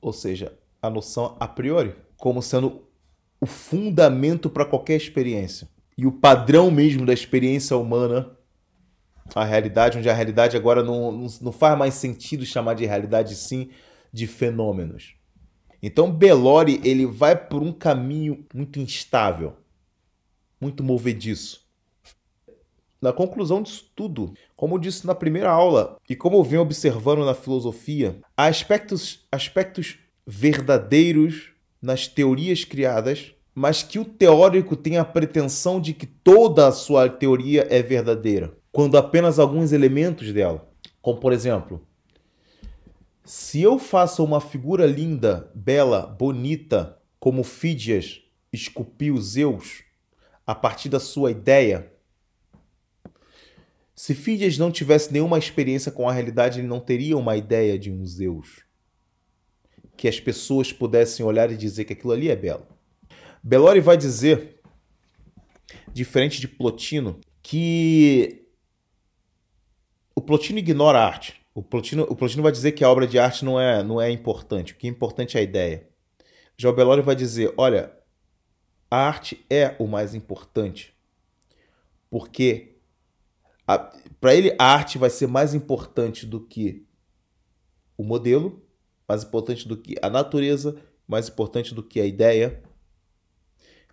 Ou 0.00 0.12
seja, 0.12 0.56
a 0.80 0.88
noção 0.88 1.36
a 1.40 1.48
priori, 1.48 1.96
como 2.16 2.40
sendo 2.40 2.84
o 3.40 3.46
fundamento 3.46 4.48
para 4.48 4.64
qualquer 4.64 4.94
experiência 4.94 5.68
e 5.98 6.06
o 6.06 6.12
padrão 6.12 6.70
mesmo 6.70 7.04
da 7.04 7.12
experiência 7.12 7.76
humana 7.76 8.38
a 9.34 9.44
realidade, 9.44 9.98
onde 9.98 10.08
a 10.08 10.14
realidade 10.14 10.56
agora 10.56 10.84
não, 10.84 11.10
não, 11.10 11.50
faz 11.50 11.76
mais 11.76 11.94
sentido 11.94 12.46
chamar 12.46 12.74
de 12.74 12.86
realidade, 12.86 13.34
sim 13.34 13.70
de 14.12 14.28
fenômenos. 14.28 15.16
Então 15.82 16.12
Belori 16.12 16.80
ele 16.84 17.04
vai 17.04 17.34
por 17.34 17.64
um 17.64 17.72
caminho 17.72 18.46
muito 18.54 18.78
instável, 18.78 19.56
muito 20.60 20.84
movediço. 20.84 21.63
Na 23.04 23.12
conclusão 23.12 23.62
disso 23.62 23.92
tudo, 23.94 24.32
como 24.56 24.78
disse 24.78 25.06
na 25.06 25.14
primeira 25.14 25.50
aula 25.50 25.98
e 26.08 26.16
como 26.16 26.38
eu 26.38 26.42
venho 26.42 26.62
observando 26.62 27.22
na 27.22 27.34
filosofia, 27.34 28.18
há 28.34 28.46
aspectos, 28.46 29.26
aspectos 29.30 29.98
verdadeiros 30.26 31.50
nas 31.82 32.08
teorias 32.08 32.64
criadas, 32.64 33.34
mas 33.54 33.82
que 33.82 33.98
o 33.98 34.06
teórico 34.06 34.74
tem 34.74 34.96
a 34.96 35.04
pretensão 35.04 35.78
de 35.78 35.92
que 35.92 36.06
toda 36.06 36.66
a 36.66 36.72
sua 36.72 37.06
teoria 37.06 37.66
é 37.68 37.82
verdadeira 37.82 38.56
quando 38.72 38.96
apenas 38.96 39.38
alguns 39.38 39.72
elementos 39.72 40.32
dela, 40.32 40.66
como 41.02 41.20
por 41.20 41.34
exemplo, 41.34 41.86
se 43.22 43.60
eu 43.60 43.78
faço 43.78 44.24
uma 44.24 44.40
figura 44.40 44.86
linda, 44.86 45.50
bela, 45.54 46.06
bonita, 46.06 46.98
como 47.20 47.44
Fídias 47.44 48.22
esculpiu 48.50 49.20
Zeus, 49.20 49.82
a 50.46 50.54
partir 50.54 50.88
da 50.88 50.98
sua 50.98 51.30
ideia, 51.30 51.92
se 53.94 54.14
Fídias 54.14 54.58
não 54.58 54.72
tivesse 54.72 55.12
nenhuma 55.12 55.38
experiência 55.38 55.92
com 55.92 56.08
a 56.08 56.12
realidade, 56.12 56.58
ele 56.58 56.66
não 56.66 56.80
teria 56.80 57.16
uma 57.16 57.36
ideia 57.36 57.78
de 57.78 57.92
um 57.92 58.04
Zeus. 58.04 58.64
Que 59.96 60.08
as 60.08 60.18
pessoas 60.18 60.72
pudessem 60.72 61.24
olhar 61.24 61.50
e 61.52 61.56
dizer 61.56 61.84
que 61.84 61.92
aquilo 61.92 62.12
ali 62.12 62.28
é 62.28 62.34
belo. 62.34 62.66
Belori 63.42 63.80
vai 63.80 63.96
dizer, 63.96 64.60
diferente 65.92 66.40
de 66.40 66.48
Plotino, 66.48 67.20
que 67.40 68.48
o 70.14 70.20
Plotino 70.20 70.58
ignora 70.58 70.98
a 70.98 71.06
arte. 71.06 71.40
O 71.54 71.62
Plotino, 71.62 72.02
o 72.04 72.16
Plotino 72.16 72.42
vai 72.42 72.50
dizer 72.50 72.72
que 72.72 72.82
a 72.82 72.90
obra 72.90 73.06
de 73.06 73.16
arte 73.16 73.44
não 73.44 73.60
é, 73.60 73.82
não 73.84 74.00
é 74.00 74.10
importante. 74.10 74.72
O 74.72 74.76
que 74.76 74.88
é 74.88 74.90
importante 74.90 75.36
é 75.36 75.40
a 75.40 75.44
ideia. 75.44 75.88
Já 76.56 76.68
o 76.68 76.72
Bellori 76.72 77.02
vai 77.02 77.14
dizer: 77.14 77.54
olha, 77.56 77.92
a 78.90 78.96
arte 78.96 79.44
é 79.48 79.76
o 79.78 79.86
mais 79.86 80.14
importante. 80.14 80.92
Porque 82.10 82.73
para 83.66 84.34
ele 84.34 84.54
a 84.58 84.64
arte 84.64 84.98
vai 84.98 85.10
ser 85.10 85.26
mais 85.26 85.54
importante 85.54 86.26
do 86.26 86.40
que 86.40 86.84
o 87.96 88.04
modelo, 88.04 88.62
mais 89.08 89.22
importante 89.22 89.66
do 89.66 89.76
que 89.76 89.96
a 90.02 90.10
natureza, 90.10 90.76
mais 91.06 91.28
importante 91.28 91.74
do 91.74 91.82
que 91.82 92.00
a 92.00 92.06
ideia, 92.06 92.62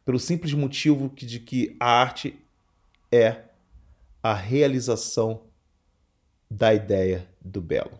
pelo 0.04 0.20
simples 0.20 0.54
motivo 0.54 1.10
de 1.16 1.40
que 1.40 1.76
a 1.80 1.90
arte 1.90 2.40
é 3.12 3.46
a 4.24 4.34
realização 4.34 5.44
da 6.50 6.74
ideia 6.74 7.28
do 7.40 7.62
belo. 7.62 8.00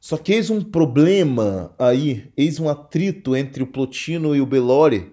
Só 0.00 0.16
que 0.16 0.32
eis 0.32 0.48
um 0.48 0.62
problema 0.62 1.74
aí, 1.78 2.32
eis 2.36 2.58
um 2.58 2.68
atrito 2.68 3.36
entre 3.36 3.62
o 3.62 3.66
Plotino 3.66 4.34
e 4.34 4.40
o 4.40 4.46
Bellori, 4.46 5.12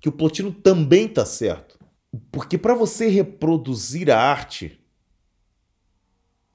que 0.00 0.08
o 0.08 0.12
Plotino 0.12 0.50
também 0.50 1.06
está 1.06 1.26
certo. 1.26 1.67
Porque 2.30 2.56
para 2.56 2.74
você 2.74 3.08
reproduzir 3.08 4.10
a 4.10 4.18
arte 4.18 4.80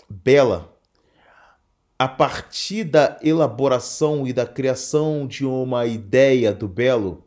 bela, 0.09 0.77
a 1.97 2.07
partir 2.07 2.83
da 2.83 3.19
elaboração 3.21 4.27
e 4.27 4.33
da 4.33 4.45
criação 4.45 5.27
de 5.27 5.45
uma 5.45 5.85
ideia 5.85 6.53
do 6.53 6.67
belo, 6.67 7.25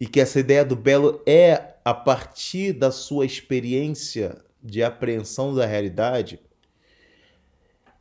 e 0.00 0.06
que 0.06 0.20
essa 0.20 0.38
ideia 0.38 0.64
do 0.64 0.76
belo 0.76 1.22
é 1.26 1.74
a 1.84 1.94
partir 1.94 2.72
da 2.72 2.90
sua 2.90 3.24
experiência 3.24 4.44
de 4.62 4.82
apreensão 4.82 5.54
da 5.54 5.66
realidade, 5.66 6.40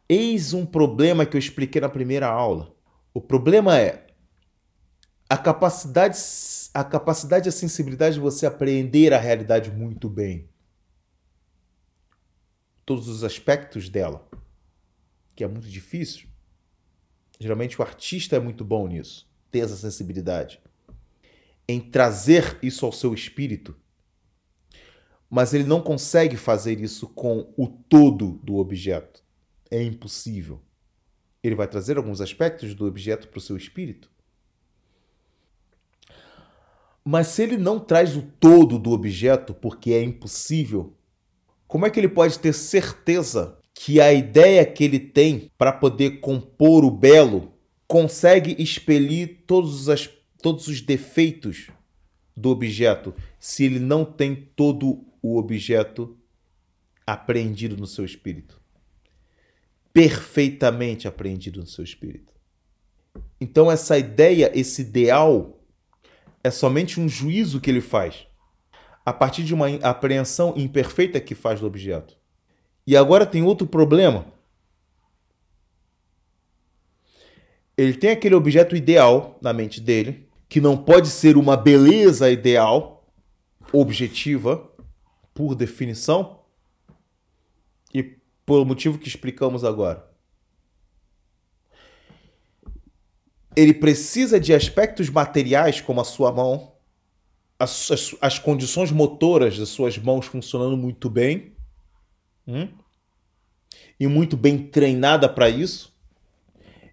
eis 0.10 0.53
um 0.53 0.65
problema 0.65 1.25
que 1.25 1.36
eu 1.36 1.39
expliquei 1.39 1.81
na 1.81 1.89
primeira 1.89 2.27
aula. 2.27 2.73
O 3.13 3.21
problema 3.21 3.79
é 3.79 4.07
a 5.29 5.38
capacidade, 5.38 6.17
a 6.73 6.84
capacidade 6.84 7.47
e 7.47 7.49
a 7.49 7.51
sensibilidade 7.51 8.15
de 8.15 8.21
você 8.21 8.45
apreender 8.45 9.13
a 9.13 9.19
realidade 9.19 9.71
muito 9.71 10.10
bem. 10.10 10.49
Todos 12.86 13.08
os 13.08 13.23
aspectos 13.23 13.89
dela, 13.89 14.27
que 15.36 15.43
é 15.43 15.47
muito 15.47 15.67
difícil. 15.67 16.27
Geralmente 17.39 17.80
o 17.80 17.84
artista 17.84 18.36
é 18.36 18.39
muito 18.39 18.63
bom 18.63 18.88
nisso, 18.88 19.30
ter 19.51 19.60
essa 19.60 19.75
sensibilidade. 19.75 20.62
Em 21.67 21.80
trazer 21.80 22.58
isso 22.62 22.86
ao 22.86 22.91
seu 22.91 23.13
espírito 23.13 23.75
mas 25.30 25.53
ele 25.53 25.65
não 25.65 25.82
consegue 25.82 26.38
fazer 26.38 26.80
isso 26.80 27.08
com 27.08 27.53
o 27.58 27.67
todo 27.67 28.39
do 28.43 28.56
objeto. 28.56 29.23
É 29.69 29.82
impossível. 29.82 30.62
Ele 31.43 31.56
vai 31.56 31.67
trazer 31.67 31.97
alguns 31.97 32.21
aspectos 32.21 32.73
do 32.73 32.86
objeto 32.86 33.27
para 33.27 33.38
o 33.38 33.41
seu 33.41 33.58
espírito. 33.58 34.10
Mas 37.09 37.27
se 37.27 37.41
ele 37.41 37.55
não 37.55 37.79
traz 37.79 38.17
o 38.17 38.21
todo 38.21 38.77
do 38.77 38.91
objeto, 38.91 39.53
porque 39.53 39.93
é 39.93 40.03
impossível, 40.03 40.93
como 41.65 41.85
é 41.85 41.89
que 41.89 41.97
ele 41.97 42.09
pode 42.09 42.37
ter 42.37 42.51
certeza 42.51 43.57
que 43.73 44.01
a 44.01 44.11
ideia 44.11 44.65
que 44.65 44.83
ele 44.83 44.99
tem 44.99 45.49
para 45.57 45.71
poder 45.71 46.19
compor 46.19 46.83
o 46.83 46.91
belo 46.91 47.53
consegue 47.87 48.61
expelir 48.61 49.45
todos 49.47 49.87
os, 49.87 50.09
todos 50.41 50.67
os 50.67 50.81
defeitos 50.81 51.69
do 52.35 52.49
objeto 52.49 53.15
se 53.39 53.63
ele 53.63 53.79
não 53.79 54.03
tem 54.03 54.35
todo 54.53 55.05
o 55.21 55.37
objeto 55.37 56.17
apreendido 57.05 57.77
no 57.77 57.87
seu 57.87 58.03
espírito. 58.03 58.59
Perfeitamente 59.93 61.07
apreendido 61.07 61.61
no 61.61 61.67
seu 61.67 61.85
espírito. 61.85 62.33
Então, 63.39 63.71
essa 63.71 63.97
ideia, 63.97 64.51
esse 64.53 64.81
ideal, 64.81 65.56
é 66.47 66.51
somente 66.51 66.99
um 66.99 67.07
juízo 67.07 67.60
que 67.60 67.69
ele 67.69 67.81
faz 67.81 68.25
a 69.05 69.13
partir 69.13 69.43
de 69.43 69.53
uma 69.53 69.67
apreensão 69.83 70.53
imperfeita 70.57 71.19
que 71.19 71.36
faz 71.36 71.60
do 71.60 71.67
objeto. 71.67 72.17
E 72.86 72.95
agora 72.95 73.25
tem 73.25 73.43
outro 73.43 73.67
problema. 73.67 74.25
Ele 77.77 77.93
tem 77.93 78.10
aquele 78.10 78.36
objeto 78.36 78.75
ideal 78.75 79.38
na 79.41 79.53
mente 79.53 79.79
dele, 79.79 80.27
que 80.49 80.60
não 80.60 80.75
pode 80.75 81.10
ser 81.10 81.38
uma 81.38 81.55
beleza 81.55 82.29
ideal, 82.29 83.07
objetiva, 83.71 84.69
por 85.33 85.53
definição 85.53 86.39
e 87.93 88.03
pelo 88.45 88.65
motivo 88.65 88.97
que 88.97 89.07
explicamos 89.07 89.63
agora. 89.63 90.06
Ele 93.57 93.73
precisa 93.73 94.39
de 94.39 94.53
aspectos 94.53 95.09
materiais, 95.09 95.81
como 95.81 95.99
a 95.99 96.03
sua 96.03 96.31
mão, 96.31 96.75
as, 97.57 97.89
as, 97.89 98.15
as 98.21 98.37
condições 98.37 98.91
motoras 98.91 99.57
das 99.57 99.69
suas 99.69 99.97
mãos 99.97 100.27
funcionando 100.27 100.77
muito 100.77 101.09
bem, 101.09 101.55
hum? 102.47 102.69
e 103.99 104.05
muito 104.05 104.37
bem 104.37 104.59
treinada 104.59 105.27
para 105.27 105.49
isso. 105.49 105.91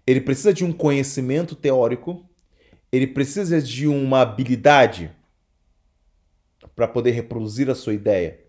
Ele 0.07 0.19
precisa 0.19 0.51
de 0.51 0.65
um 0.65 0.73
conhecimento 0.73 1.55
teórico, 1.55 2.27
ele 2.91 3.05
precisa 3.05 3.61
de 3.61 3.85
uma 3.87 4.21
habilidade 4.21 5.11
para 6.75 6.87
poder 6.87 7.11
reproduzir 7.11 7.69
a 7.69 7.75
sua 7.75 7.93
ideia. 7.93 8.39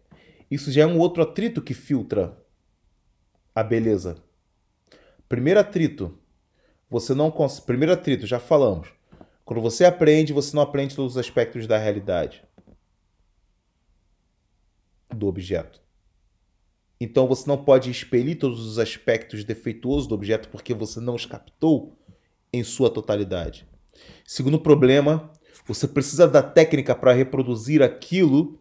Isso 0.51 0.73
já 0.73 0.85
é 0.85 0.87
um 0.87 0.99
outro 0.99 1.23
atrito 1.23 1.61
que 1.61 1.75
filtra 1.75 2.35
a 3.55 3.63
beleza. 3.63 4.17
Primeiro 5.29 5.61
atrito, 5.61 6.19
você 6.89 7.15
não 7.15 7.31
cons... 7.31 7.61
primeiro 7.61 7.93
atrito, 7.93 8.27
já 8.27 8.39
falamos. 8.39 8.89
Quando 9.45 9.61
você 9.61 9.85
aprende, 9.85 10.33
você 10.33 10.55
não 10.55 10.63
aprende 10.63 10.95
todos 10.95 11.13
os 11.13 11.19
aspectos 11.19 11.67
da 11.67 11.79
realidade 11.79 12.43
do 15.15 15.27
objeto. 15.27 15.81
Então 17.01 17.27
você 17.27 17.47
não 17.49 17.63
pode 17.63 17.91
expelir 17.91 18.39
todos 18.39 18.65
os 18.65 18.79
aspectos 18.79 19.45
defeituosos 19.45 20.07
do 20.07 20.15
objeto 20.15 20.49
porque 20.49 20.75
você 20.75 21.01
não 21.01 21.15
os 21.15 21.27
captou 21.27 21.97
em 22.53 22.65
sua 22.65 22.91
totalidade. 22.91 23.67
Segundo 24.25 24.59
problema, 24.59 25.31
você 25.67 25.87
precisa 25.87 26.27
da 26.27 26.43
técnica 26.43 26.95
para 26.95 27.13
reproduzir 27.13 27.83
aquilo 27.83 28.61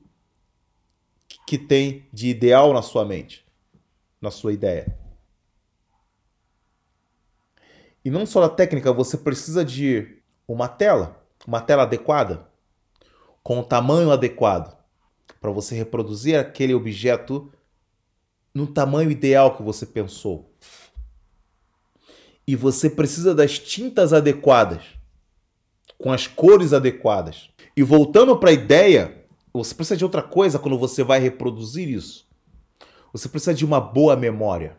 que 1.48 1.58
tem 1.58 2.08
de 2.12 2.28
ideal 2.28 2.74
na 2.74 2.82
sua 2.82 3.06
mente, 3.06 3.46
na 4.20 4.32
sua 4.32 4.54
ideia. 4.54 5.05
E 8.06 8.12
não 8.12 8.24
só 8.24 8.42
da 8.42 8.50
técnica, 8.50 8.94
você 8.94 9.18
precisa 9.18 9.66
de 9.66 10.20
uma 10.48 10.68
tela, 10.68 11.26
uma 11.48 11.60
tela 11.60 11.82
adequada, 11.82 12.48
com 13.42 13.60
o 13.60 13.64
tamanho 13.64 14.12
adequado, 14.12 14.78
para 15.42 15.50
você 15.50 15.74
reproduzir 15.74 16.40
aquele 16.40 16.76
objeto 16.76 17.52
no 18.54 18.68
tamanho 18.68 19.10
ideal 19.10 19.58
que 19.58 19.64
você 19.64 19.88
pensou. 19.88 20.54
E 22.48 22.56
você 22.56 22.92
precisa 22.92 23.34
das 23.34 23.58
tintas 23.58 24.14
adequadas, 24.14 24.84
com 25.98 26.12
as 26.12 26.28
cores 26.28 26.74
adequadas. 26.74 27.50
E 27.76 27.82
voltando 27.82 28.38
para 28.38 28.52
a 28.52 28.54
ideia, 28.54 29.26
você 29.52 29.74
precisa 29.74 29.98
de 29.98 30.04
outra 30.04 30.22
coisa 30.22 30.60
quando 30.60 30.78
você 30.78 31.04
vai 31.04 31.20
reproduzir 31.20 31.90
isso. 31.90 32.28
Você 33.12 33.28
precisa 33.28 33.54
de 33.54 33.66
uma 33.66 33.82
boa 33.82 34.16
memória 34.16 34.78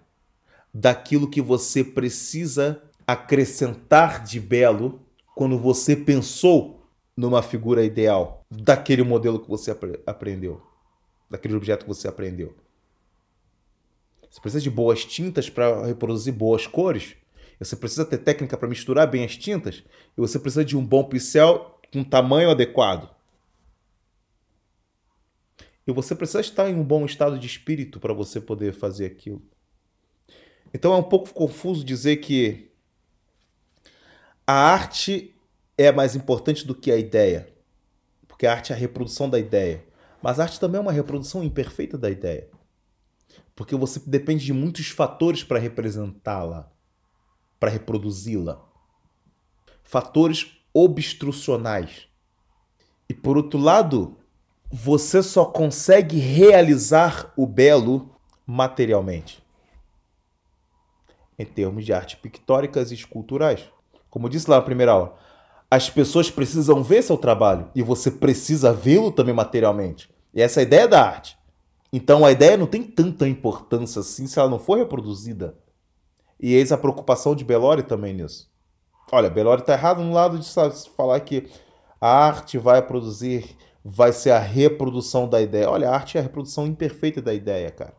daquilo 0.72 1.28
que 1.28 1.40
você 1.40 1.82
precisa 1.82 2.82
acrescentar 3.07 4.25
de 4.25 4.40
belo 4.40 5.01
quando 5.35 5.59
você 5.59 5.95
pensou 5.95 6.83
numa 7.16 7.42
figura 7.42 7.85
ideal 7.85 8.45
daquele 8.51 9.03
modelo 9.03 9.38
que 9.38 9.49
você 9.49 9.75
aprendeu, 10.07 10.61
daquele 11.31 11.55
objeto 11.55 11.85
que 11.85 11.88
você 11.88 12.09
aprendeu. 12.09 12.55
Você 14.29 14.40
precisa 14.40 14.62
de 14.62 14.71
boas 14.71 15.05
tintas 15.05 15.49
para 15.49 15.87
reproduzir 15.87 16.33
boas 16.33 16.66
cores. 16.66 17.16
Você 17.59 17.75
precisa 17.75 18.05
ter 18.05 18.19
técnica 18.19 18.57
para 18.57 18.69
misturar 18.69 19.07
bem 19.11 19.25
as 19.25 19.37
tintas. 19.37 19.83
E 20.16 20.21
você 20.21 20.38
precisa 20.38 20.64
de 20.64 20.77
um 20.77 20.85
bom 20.85 21.05
pincel 21.05 21.81
com 21.90 22.05
tamanho 22.05 22.51
adequado. 22.51 23.14
E 25.87 25.92
você 25.92 26.14
precisa 26.14 26.40
estar 26.40 26.69
em 26.69 26.75
um 26.75 26.85
bom 26.85 27.07
estado 27.07 27.38
de 27.38 27.47
espírito 27.47 28.01
para 28.01 28.12
você 28.12 28.40
poder 28.40 28.75
fazer 28.75 29.07
aquilo. 29.07 29.40
Então 30.75 30.92
é 30.92 30.97
um 30.97 31.03
pouco 31.03 31.33
confuso 31.33 31.85
dizer 31.85 32.16
que 32.16 32.71
a 34.46 34.54
arte 34.54 35.35
é 35.76 35.90
mais 35.90 36.14
importante 36.14 36.66
do 36.66 36.74
que 36.74 36.90
a 36.90 36.96
ideia. 36.96 37.48
Porque 38.28 38.46
a 38.46 38.52
arte 38.52 38.72
é 38.72 38.76
a 38.76 38.78
reprodução 38.78 39.28
da 39.28 39.38
ideia. 39.38 39.85
Mas 40.22 40.38
a 40.38 40.44
arte 40.44 40.61
também 40.61 40.78
é 40.78 40.82
uma 40.82 40.92
reprodução 40.92 41.42
imperfeita 41.42 41.98
da 41.98 42.11
ideia 42.11 42.48
porque 43.56 43.74
você 43.74 43.98
depende 43.98 44.44
de 44.44 44.52
muitos 44.52 44.88
fatores 44.88 45.42
para 45.42 45.59
representá-la, 45.59 46.70
para 47.59 47.70
reproduzi-la. 47.70 48.62
Fatores 49.82 50.59
obstrucionais. 50.74 52.06
E 53.09 53.14
por 53.14 53.38
outro 53.38 53.59
lado, 53.59 54.18
você 54.70 55.22
só 55.22 55.46
consegue 55.46 56.18
realizar 56.18 57.32
o 57.35 57.46
belo 57.46 58.14
materialmente. 58.46 59.42
Em 61.38 61.46
termos 61.46 61.85
de 61.85 61.94
arte 61.94 62.18
pictóricas 62.18 62.90
e 62.90 62.94
esculturais. 62.94 63.70
Como 64.16 64.29
eu 64.29 64.31
disse 64.31 64.48
lá 64.48 64.57
na 64.57 64.62
primeira 64.62 64.92
aula, 64.92 65.14
as 65.70 65.90
pessoas 65.90 66.31
precisam 66.31 66.83
ver 66.83 67.02
seu 67.02 67.18
trabalho 67.18 67.70
e 67.74 67.83
você 67.83 68.11
precisa 68.11 68.72
vê-lo 68.72 69.12
também 69.12 69.35
materialmente. 69.35 70.09
E 70.33 70.40
essa 70.40 70.59
é 70.59 70.62
a 70.62 70.66
ideia 70.66 70.88
da 70.88 71.05
arte. 71.05 71.37
Então 71.92 72.24
a 72.24 72.33
ideia 72.33 72.57
não 72.57 72.66
tem 72.66 72.83
tanta 72.83 73.29
importância 73.29 74.00
assim 74.00 74.26
se 74.26 74.38
ela 74.38 74.48
não 74.48 74.59
for 74.59 74.79
reproduzida. 74.79 75.55
E 76.40 76.55
eis 76.55 76.72
a 76.72 76.79
preocupação 76.79 77.35
de 77.35 77.44
Belori 77.44 77.83
também 77.83 78.14
nisso. 78.14 78.50
Olha, 79.12 79.29
Belori 79.29 79.61
está 79.61 79.74
errado 79.74 80.02
no 80.02 80.14
lado 80.14 80.38
de 80.38 80.48
falar 80.96 81.20
que 81.20 81.50
a 82.00 82.09
arte 82.09 82.57
vai 82.57 82.81
produzir, 82.81 83.55
vai 83.85 84.14
ser 84.14 84.31
a 84.31 84.38
reprodução 84.38 85.29
da 85.29 85.42
ideia. 85.42 85.68
Olha, 85.68 85.90
a 85.90 85.94
arte 85.94 86.16
é 86.16 86.20
a 86.20 86.22
reprodução 86.22 86.66
imperfeita 86.66 87.20
da 87.20 87.35
ideia, 87.35 87.70
cara. 87.70 87.92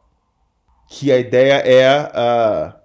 Que 0.89 1.11
a 1.11 1.19
ideia 1.19 1.57
é 1.57 1.87
a, 1.87 2.75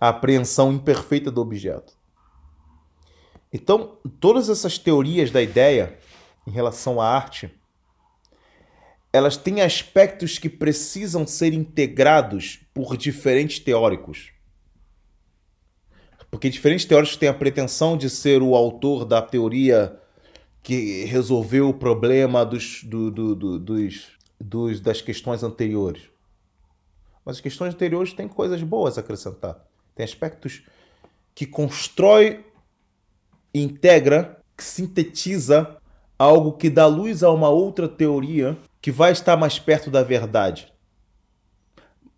a 0.00 0.08
apreensão 0.08 0.72
imperfeita 0.72 1.30
do 1.30 1.42
objeto. 1.42 1.99
Então, 3.52 3.98
todas 4.20 4.48
essas 4.48 4.78
teorias 4.78 5.30
da 5.30 5.42
ideia 5.42 5.98
em 6.46 6.50
relação 6.50 7.00
à 7.00 7.08
arte 7.08 7.50
elas 9.12 9.36
têm 9.36 9.60
aspectos 9.60 10.38
que 10.38 10.48
precisam 10.48 11.26
ser 11.26 11.52
integrados 11.52 12.60
por 12.72 12.96
diferentes 12.96 13.58
teóricos. 13.58 14.30
Porque 16.30 16.48
diferentes 16.48 16.84
teóricos 16.84 17.16
têm 17.16 17.28
a 17.28 17.34
pretensão 17.34 17.96
de 17.96 18.08
ser 18.08 18.40
o 18.40 18.54
autor 18.54 19.04
da 19.04 19.20
teoria 19.20 19.98
que 20.62 21.04
resolveu 21.06 21.70
o 21.70 21.74
problema 21.74 22.44
dos, 22.46 22.84
do, 22.84 23.10
do, 23.10 23.34
do, 23.34 23.58
dos, 23.58 24.12
dos, 24.38 24.80
das 24.80 25.02
questões 25.02 25.42
anteriores. 25.42 26.02
Mas 27.24 27.36
as 27.36 27.40
questões 27.40 27.74
anteriores 27.74 28.12
têm 28.12 28.28
coisas 28.28 28.62
boas 28.62 28.96
a 28.96 29.00
acrescentar. 29.00 29.66
Tem 29.94 30.04
aspectos 30.04 30.62
que 31.34 31.46
constrói, 31.46 32.44
integra, 33.54 34.42
que 34.56 34.62
sintetiza 34.62 35.80
algo 36.18 36.52
que 36.52 36.68
dá 36.68 36.86
luz 36.86 37.22
a 37.22 37.30
uma 37.30 37.48
outra 37.48 37.88
teoria 37.88 38.58
que 38.80 38.90
vai 38.90 39.12
estar 39.12 39.36
mais 39.36 39.58
perto 39.58 39.90
da 39.90 40.02
verdade. 40.02 40.72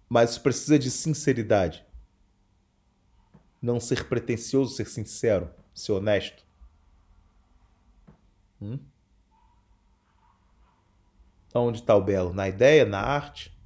Mas 0.08 0.30
isso 0.30 0.42
precisa 0.42 0.78
de 0.78 0.90
sinceridade. 0.90 1.86
Não 3.60 3.78
ser 3.78 4.08
pretensioso, 4.08 4.74
ser 4.74 4.88
sincero, 4.88 5.50
ser 5.74 5.92
honesto. 5.92 6.44
Hum? 8.60 8.78
Onde 11.54 11.78
está 11.78 11.94
o 11.94 12.02
belo? 12.02 12.32
Na 12.32 12.48
ideia, 12.48 12.84
na 12.84 13.00
arte, 13.00 13.56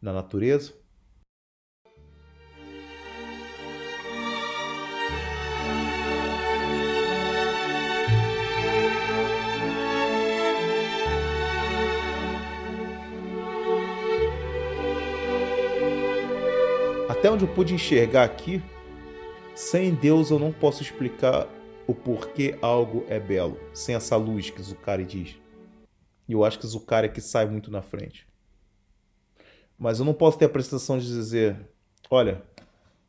na 0.00 0.12
natureza? 0.12 0.74
Até 17.24 17.30
onde 17.30 17.46
eu 17.46 17.54
pude 17.54 17.72
enxergar 17.72 18.22
aqui, 18.22 18.62
sem 19.54 19.94
Deus 19.94 20.30
eu 20.30 20.38
não 20.38 20.52
posso 20.52 20.82
explicar 20.82 21.48
o 21.86 21.94
porquê 21.94 22.58
algo 22.60 23.02
é 23.08 23.18
belo, 23.18 23.58
sem 23.72 23.94
essa 23.94 24.14
luz 24.14 24.50
que 24.50 24.60
Zucari 24.60 25.06
diz. 25.06 25.34
E 26.28 26.34
eu 26.34 26.44
acho 26.44 26.58
que 26.58 26.66
Zucari 26.66 27.06
é 27.06 27.08
que 27.08 27.22
sai 27.22 27.46
muito 27.46 27.70
na 27.70 27.80
frente. 27.80 28.28
Mas 29.78 29.98
eu 29.98 30.04
não 30.04 30.12
posso 30.12 30.36
ter 30.36 30.44
a 30.44 30.48
prestação 30.50 30.98
de 30.98 31.06
dizer, 31.06 31.66
olha, 32.10 32.42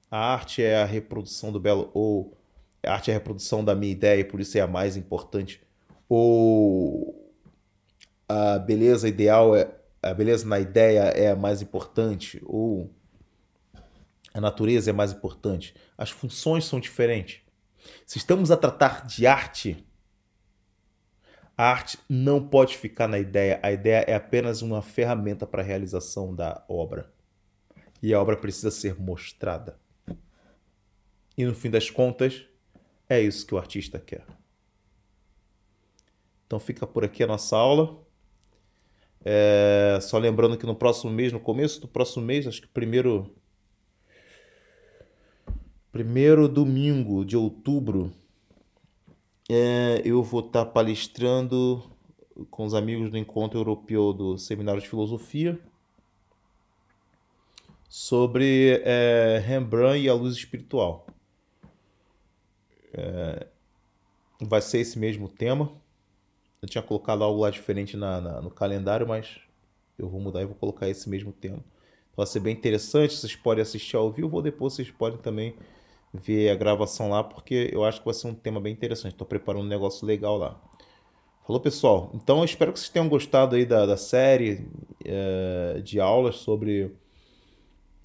a 0.09 0.17
arte 0.17 0.63
é 0.63 0.81
a 0.81 0.85
reprodução 0.85 1.51
do 1.51 1.59
belo, 1.59 1.91
ou 1.93 2.37
a 2.85 2.93
arte 2.93 3.11
é 3.11 3.13
a 3.13 3.17
reprodução 3.17 3.65
da 3.65 3.75
minha 3.75 3.91
ideia 3.91 4.21
e 4.21 4.23
por 4.23 4.39
isso 4.39 4.57
é 4.57 4.61
a 4.61 4.67
mais 4.67 4.95
importante, 4.95 5.61
ou 6.07 7.33
a 8.29 8.59
beleza 8.59 9.09
ideal 9.09 9.53
é 9.53 9.69
a 10.01 10.13
beleza 10.13 10.47
na 10.47 10.57
ideia 10.57 11.01
é 11.01 11.31
a 11.31 11.35
mais 11.35 11.61
importante, 11.61 12.41
ou 12.45 12.89
a 14.35 14.41
natureza 14.41 14.89
é 14.89 14.93
mais 14.93 15.13
importante. 15.13 15.73
As 15.97 16.11
funções 16.11 16.65
são 16.65 16.79
diferentes. 16.79 17.41
Se 18.05 18.17
estamos 18.17 18.51
a 18.51 18.57
tratar 18.57 19.07
de 19.07 19.25
arte, 19.25 19.83
A 21.57 21.69
arte 21.69 21.97
não 22.09 22.45
pode 22.45 22.77
ficar 22.77 23.07
na 23.07 23.17
ideia, 23.17 23.59
a 23.63 23.71
ideia 23.71 24.03
é 24.07 24.13
apenas 24.13 24.61
uma 24.61 24.81
ferramenta 24.81 25.47
para 25.47 25.61
a 25.61 25.65
realização 25.65 26.35
da 26.35 26.65
obra. 26.67 27.09
E 28.03 28.13
a 28.13 28.21
obra 28.21 28.35
precisa 28.35 28.69
ser 28.69 28.99
mostrada. 28.99 29.79
E 31.37 31.45
no 31.45 31.55
fim 31.55 31.69
das 31.69 31.89
contas, 31.89 32.45
é 33.07 33.21
isso 33.21 33.45
que 33.45 33.55
o 33.55 33.57
artista 33.57 33.99
quer. 33.99 34.25
Então 36.45 36.59
fica 36.59 36.85
por 36.85 37.05
aqui 37.05 37.23
a 37.23 37.27
nossa 37.27 37.55
aula. 37.55 38.03
É, 39.23 39.97
só 40.01 40.17
lembrando 40.17 40.57
que 40.57 40.65
no 40.65 40.75
próximo 40.75 41.11
mês, 41.11 41.31
no 41.31 41.39
começo 41.39 41.79
do 41.79 41.87
próximo 41.87 42.23
mês, 42.25 42.45
acho 42.45 42.61
que 42.61 42.67
primeiro 42.67 43.33
primeiro 45.95 46.49
domingo 46.49 47.23
de 47.23 47.37
outubro, 47.37 48.11
é, 49.49 50.01
eu 50.03 50.21
vou 50.21 50.41
estar 50.41 50.65
palestrando 50.65 51.89
com 52.51 52.65
os 52.65 52.73
amigos 52.73 53.09
do 53.09 53.17
Encontro 53.17 53.57
Europeu 53.57 54.11
do 54.11 54.37
Seminário 54.37 54.81
de 54.81 54.89
Filosofia 54.89 55.57
sobre 57.87 58.81
é, 58.83 59.41
Rembrandt 59.47 60.03
e 60.03 60.09
a 60.09 60.13
luz 60.13 60.35
espiritual. 60.35 61.07
É, 62.93 63.47
vai 64.41 64.61
ser 64.61 64.79
esse 64.79 64.99
mesmo 64.99 65.29
tema. 65.29 65.71
Eu 66.61 66.67
tinha 66.67 66.81
colocado 66.81 67.23
algo 67.23 67.39
lá 67.39 67.49
diferente 67.49 67.95
na, 67.95 68.19
na, 68.19 68.41
no 68.41 68.51
calendário, 68.51 69.07
mas 69.07 69.39
eu 69.97 70.09
vou 70.09 70.19
mudar 70.19 70.41
e 70.41 70.45
vou 70.45 70.55
colocar 70.55 70.89
esse 70.89 71.09
mesmo 71.09 71.31
tema. 71.31 71.63
Então 72.11 72.17
vai 72.17 72.25
ser 72.25 72.41
bem 72.41 72.53
interessante. 72.53 73.13
Vocês 73.13 73.33
podem 73.33 73.61
assistir 73.61 73.95
ao 73.95 74.11
vivo 74.11 74.35
ou 74.35 74.41
depois 74.41 74.73
vocês 74.73 74.91
podem 74.91 75.19
também 75.19 75.55
ver 76.15 76.49
a 76.49 76.55
gravação 76.55 77.09
lá, 77.09 77.23
porque 77.23 77.69
eu 77.71 77.83
acho 77.83 77.99
que 77.99 78.05
vai 78.05 78.13
ser 78.13 78.27
um 78.27 78.33
tema 78.33 78.59
bem 78.59 78.73
interessante. 78.73 79.13
Estou 79.13 79.27
preparando 79.27 79.63
um 79.63 79.67
negócio 79.67 80.05
legal 80.05 80.37
lá. 80.37 80.59
Falou, 81.45 81.61
pessoal? 81.61 82.11
Então 82.13 82.39
eu 82.39 82.45
espero 82.45 82.73
que 82.73 82.79
vocês 82.79 82.89
tenham 82.89 83.07
gostado 83.07 83.55
aí 83.55 83.65
da, 83.65 83.85
da 83.85 83.97
série 83.97 84.67
é, 85.03 85.79
de 85.83 85.99
aulas 85.99 86.37
sobre 86.37 86.91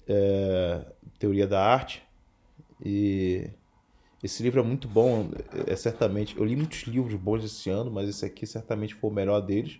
é, 0.07 0.85
teoria 1.17 1.47
da 1.47 1.63
arte. 1.63 2.03
E 2.83 3.49
esse 4.21 4.43
livro 4.43 4.59
é 4.59 4.63
muito 4.63 4.87
bom, 4.87 5.29
é 5.65 5.75
certamente. 5.75 6.37
Eu 6.37 6.45
li 6.45 6.55
muitos 6.55 6.83
livros 6.83 7.15
bons 7.15 7.43
esse 7.43 7.69
ano, 7.69 7.89
mas 7.89 8.07
esse 8.07 8.23
aqui 8.23 8.45
certamente 8.45 8.93
foi 8.93 9.09
o 9.09 9.13
melhor 9.13 9.41
deles, 9.41 9.79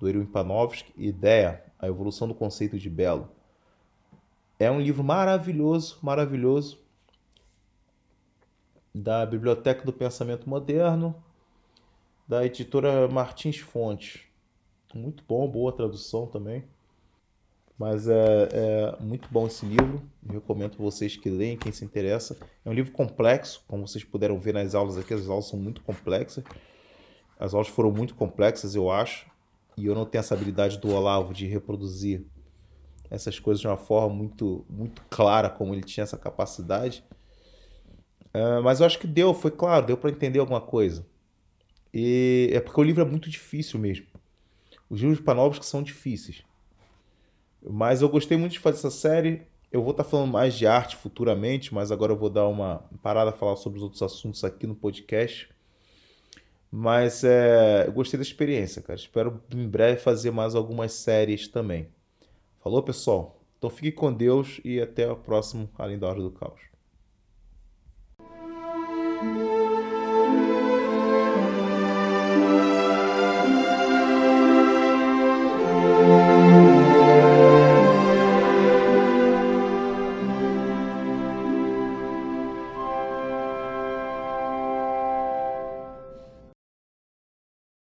do 0.00 0.08
Erwin 0.08 0.24
Panofsky, 0.24 0.92
Ideia, 0.96 1.62
a 1.78 1.86
evolução 1.86 2.26
do 2.26 2.34
conceito 2.34 2.78
de 2.78 2.88
belo. 2.88 3.30
É 4.58 4.70
um 4.70 4.80
livro 4.80 5.04
maravilhoso, 5.04 5.98
maravilhoso 6.02 6.87
da 8.98 9.24
Biblioteca 9.24 9.84
do 9.84 9.92
Pensamento 9.92 10.48
Moderno, 10.48 11.14
da 12.26 12.44
editora 12.44 13.06
Martins 13.06 13.58
Fontes. 13.58 14.22
Muito 14.92 15.22
bom, 15.26 15.48
boa 15.48 15.70
tradução 15.72 16.26
também. 16.26 16.64
Mas 17.78 18.08
é, 18.08 18.48
é 18.52 18.96
muito 19.00 19.28
bom 19.30 19.46
esse 19.46 19.64
livro. 19.64 20.02
Eu 20.26 20.34
recomendo 20.34 20.76
vocês 20.76 21.16
que 21.16 21.30
leem, 21.30 21.56
quem 21.56 21.70
se 21.70 21.84
interessa. 21.84 22.36
É 22.64 22.68
um 22.68 22.72
livro 22.72 22.90
complexo, 22.90 23.62
como 23.68 23.86
vocês 23.86 24.02
puderam 24.02 24.40
ver 24.40 24.52
nas 24.52 24.74
aulas 24.74 24.98
aqui, 24.98 25.14
as 25.14 25.28
aulas 25.28 25.46
são 25.46 25.58
muito 25.58 25.80
complexas. 25.82 26.42
As 27.38 27.54
aulas 27.54 27.68
foram 27.68 27.92
muito 27.92 28.16
complexas, 28.16 28.74
eu 28.74 28.90
acho. 28.90 29.30
E 29.76 29.86
eu 29.86 29.94
não 29.94 30.04
tenho 30.04 30.20
essa 30.20 30.34
habilidade 30.34 30.76
do 30.78 30.92
Olavo 30.92 31.32
de 31.32 31.46
reproduzir 31.46 32.26
essas 33.08 33.38
coisas 33.38 33.60
de 33.60 33.68
uma 33.68 33.76
forma 33.76 34.12
muito, 34.12 34.66
muito 34.68 35.02
clara, 35.08 35.48
como 35.48 35.72
ele 35.72 35.84
tinha 35.84 36.02
essa 36.02 36.18
capacidade. 36.18 37.04
Uh, 38.34 38.62
mas 38.62 38.80
eu 38.80 38.86
acho 38.86 38.98
que 38.98 39.06
deu, 39.06 39.32
foi 39.34 39.50
claro, 39.50 39.86
deu 39.86 39.96
para 39.96 40.10
entender 40.10 40.38
alguma 40.38 40.60
coisa. 40.60 41.06
E 41.92 42.50
é 42.52 42.60
porque 42.60 42.80
o 42.80 42.84
livro 42.84 43.02
é 43.02 43.04
muito 43.04 43.30
difícil 43.30 43.78
mesmo. 43.78 44.06
Os 44.88 45.00
livros 45.00 45.58
que 45.58 45.66
são 45.66 45.82
difíceis. 45.82 46.42
Mas 47.62 48.02
eu 48.02 48.08
gostei 48.08 48.36
muito 48.36 48.52
de 48.52 48.58
fazer 48.58 48.78
essa 48.78 48.90
série. 48.90 49.42
Eu 49.70 49.82
vou 49.82 49.90
estar 49.90 50.04
tá 50.04 50.10
falando 50.10 50.32
mais 50.32 50.54
de 50.54 50.66
arte 50.66 50.96
futuramente, 50.96 51.74
mas 51.74 51.90
agora 51.90 52.12
eu 52.12 52.16
vou 52.16 52.30
dar 52.30 52.46
uma 52.46 52.84
parada 53.02 53.30
a 53.30 53.32
falar 53.32 53.56
sobre 53.56 53.78
os 53.78 53.82
outros 53.82 54.02
assuntos 54.02 54.44
aqui 54.44 54.66
no 54.66 54.74
podcast. 54.74 55.48
Mas 56.70 57.24
é, 57.24 57.86
eu 57.86 57.92
gostei 57.92 58.18
da 58.18 58.22
experiência, 58.22 58.82
cara. 58.82 58.98
Espero 58.98 59.42
em 59.54 59.66
breve 59.68 60.00
fazer 60.00 60.30
mais 60.30 60.54
algumas 60.54 60.92
séries 60.92 61.48
também. 61.48 61.88
Falou, 62.62 62.82
pessoal? 62.82 63.40
Então 63.58 63.70
fique 63.70 63.92
com 63.92 64.12
Deus 64.12 64.60
e 64.64 64.80
até 64.80 65.10
o 65.10 65.16
próximo 65.16 65.68
Além 65.76 65.98
da 65.98 66.08
Hora 66.08 66.20
do 66.20 66.30
Caos. 66.30 66.67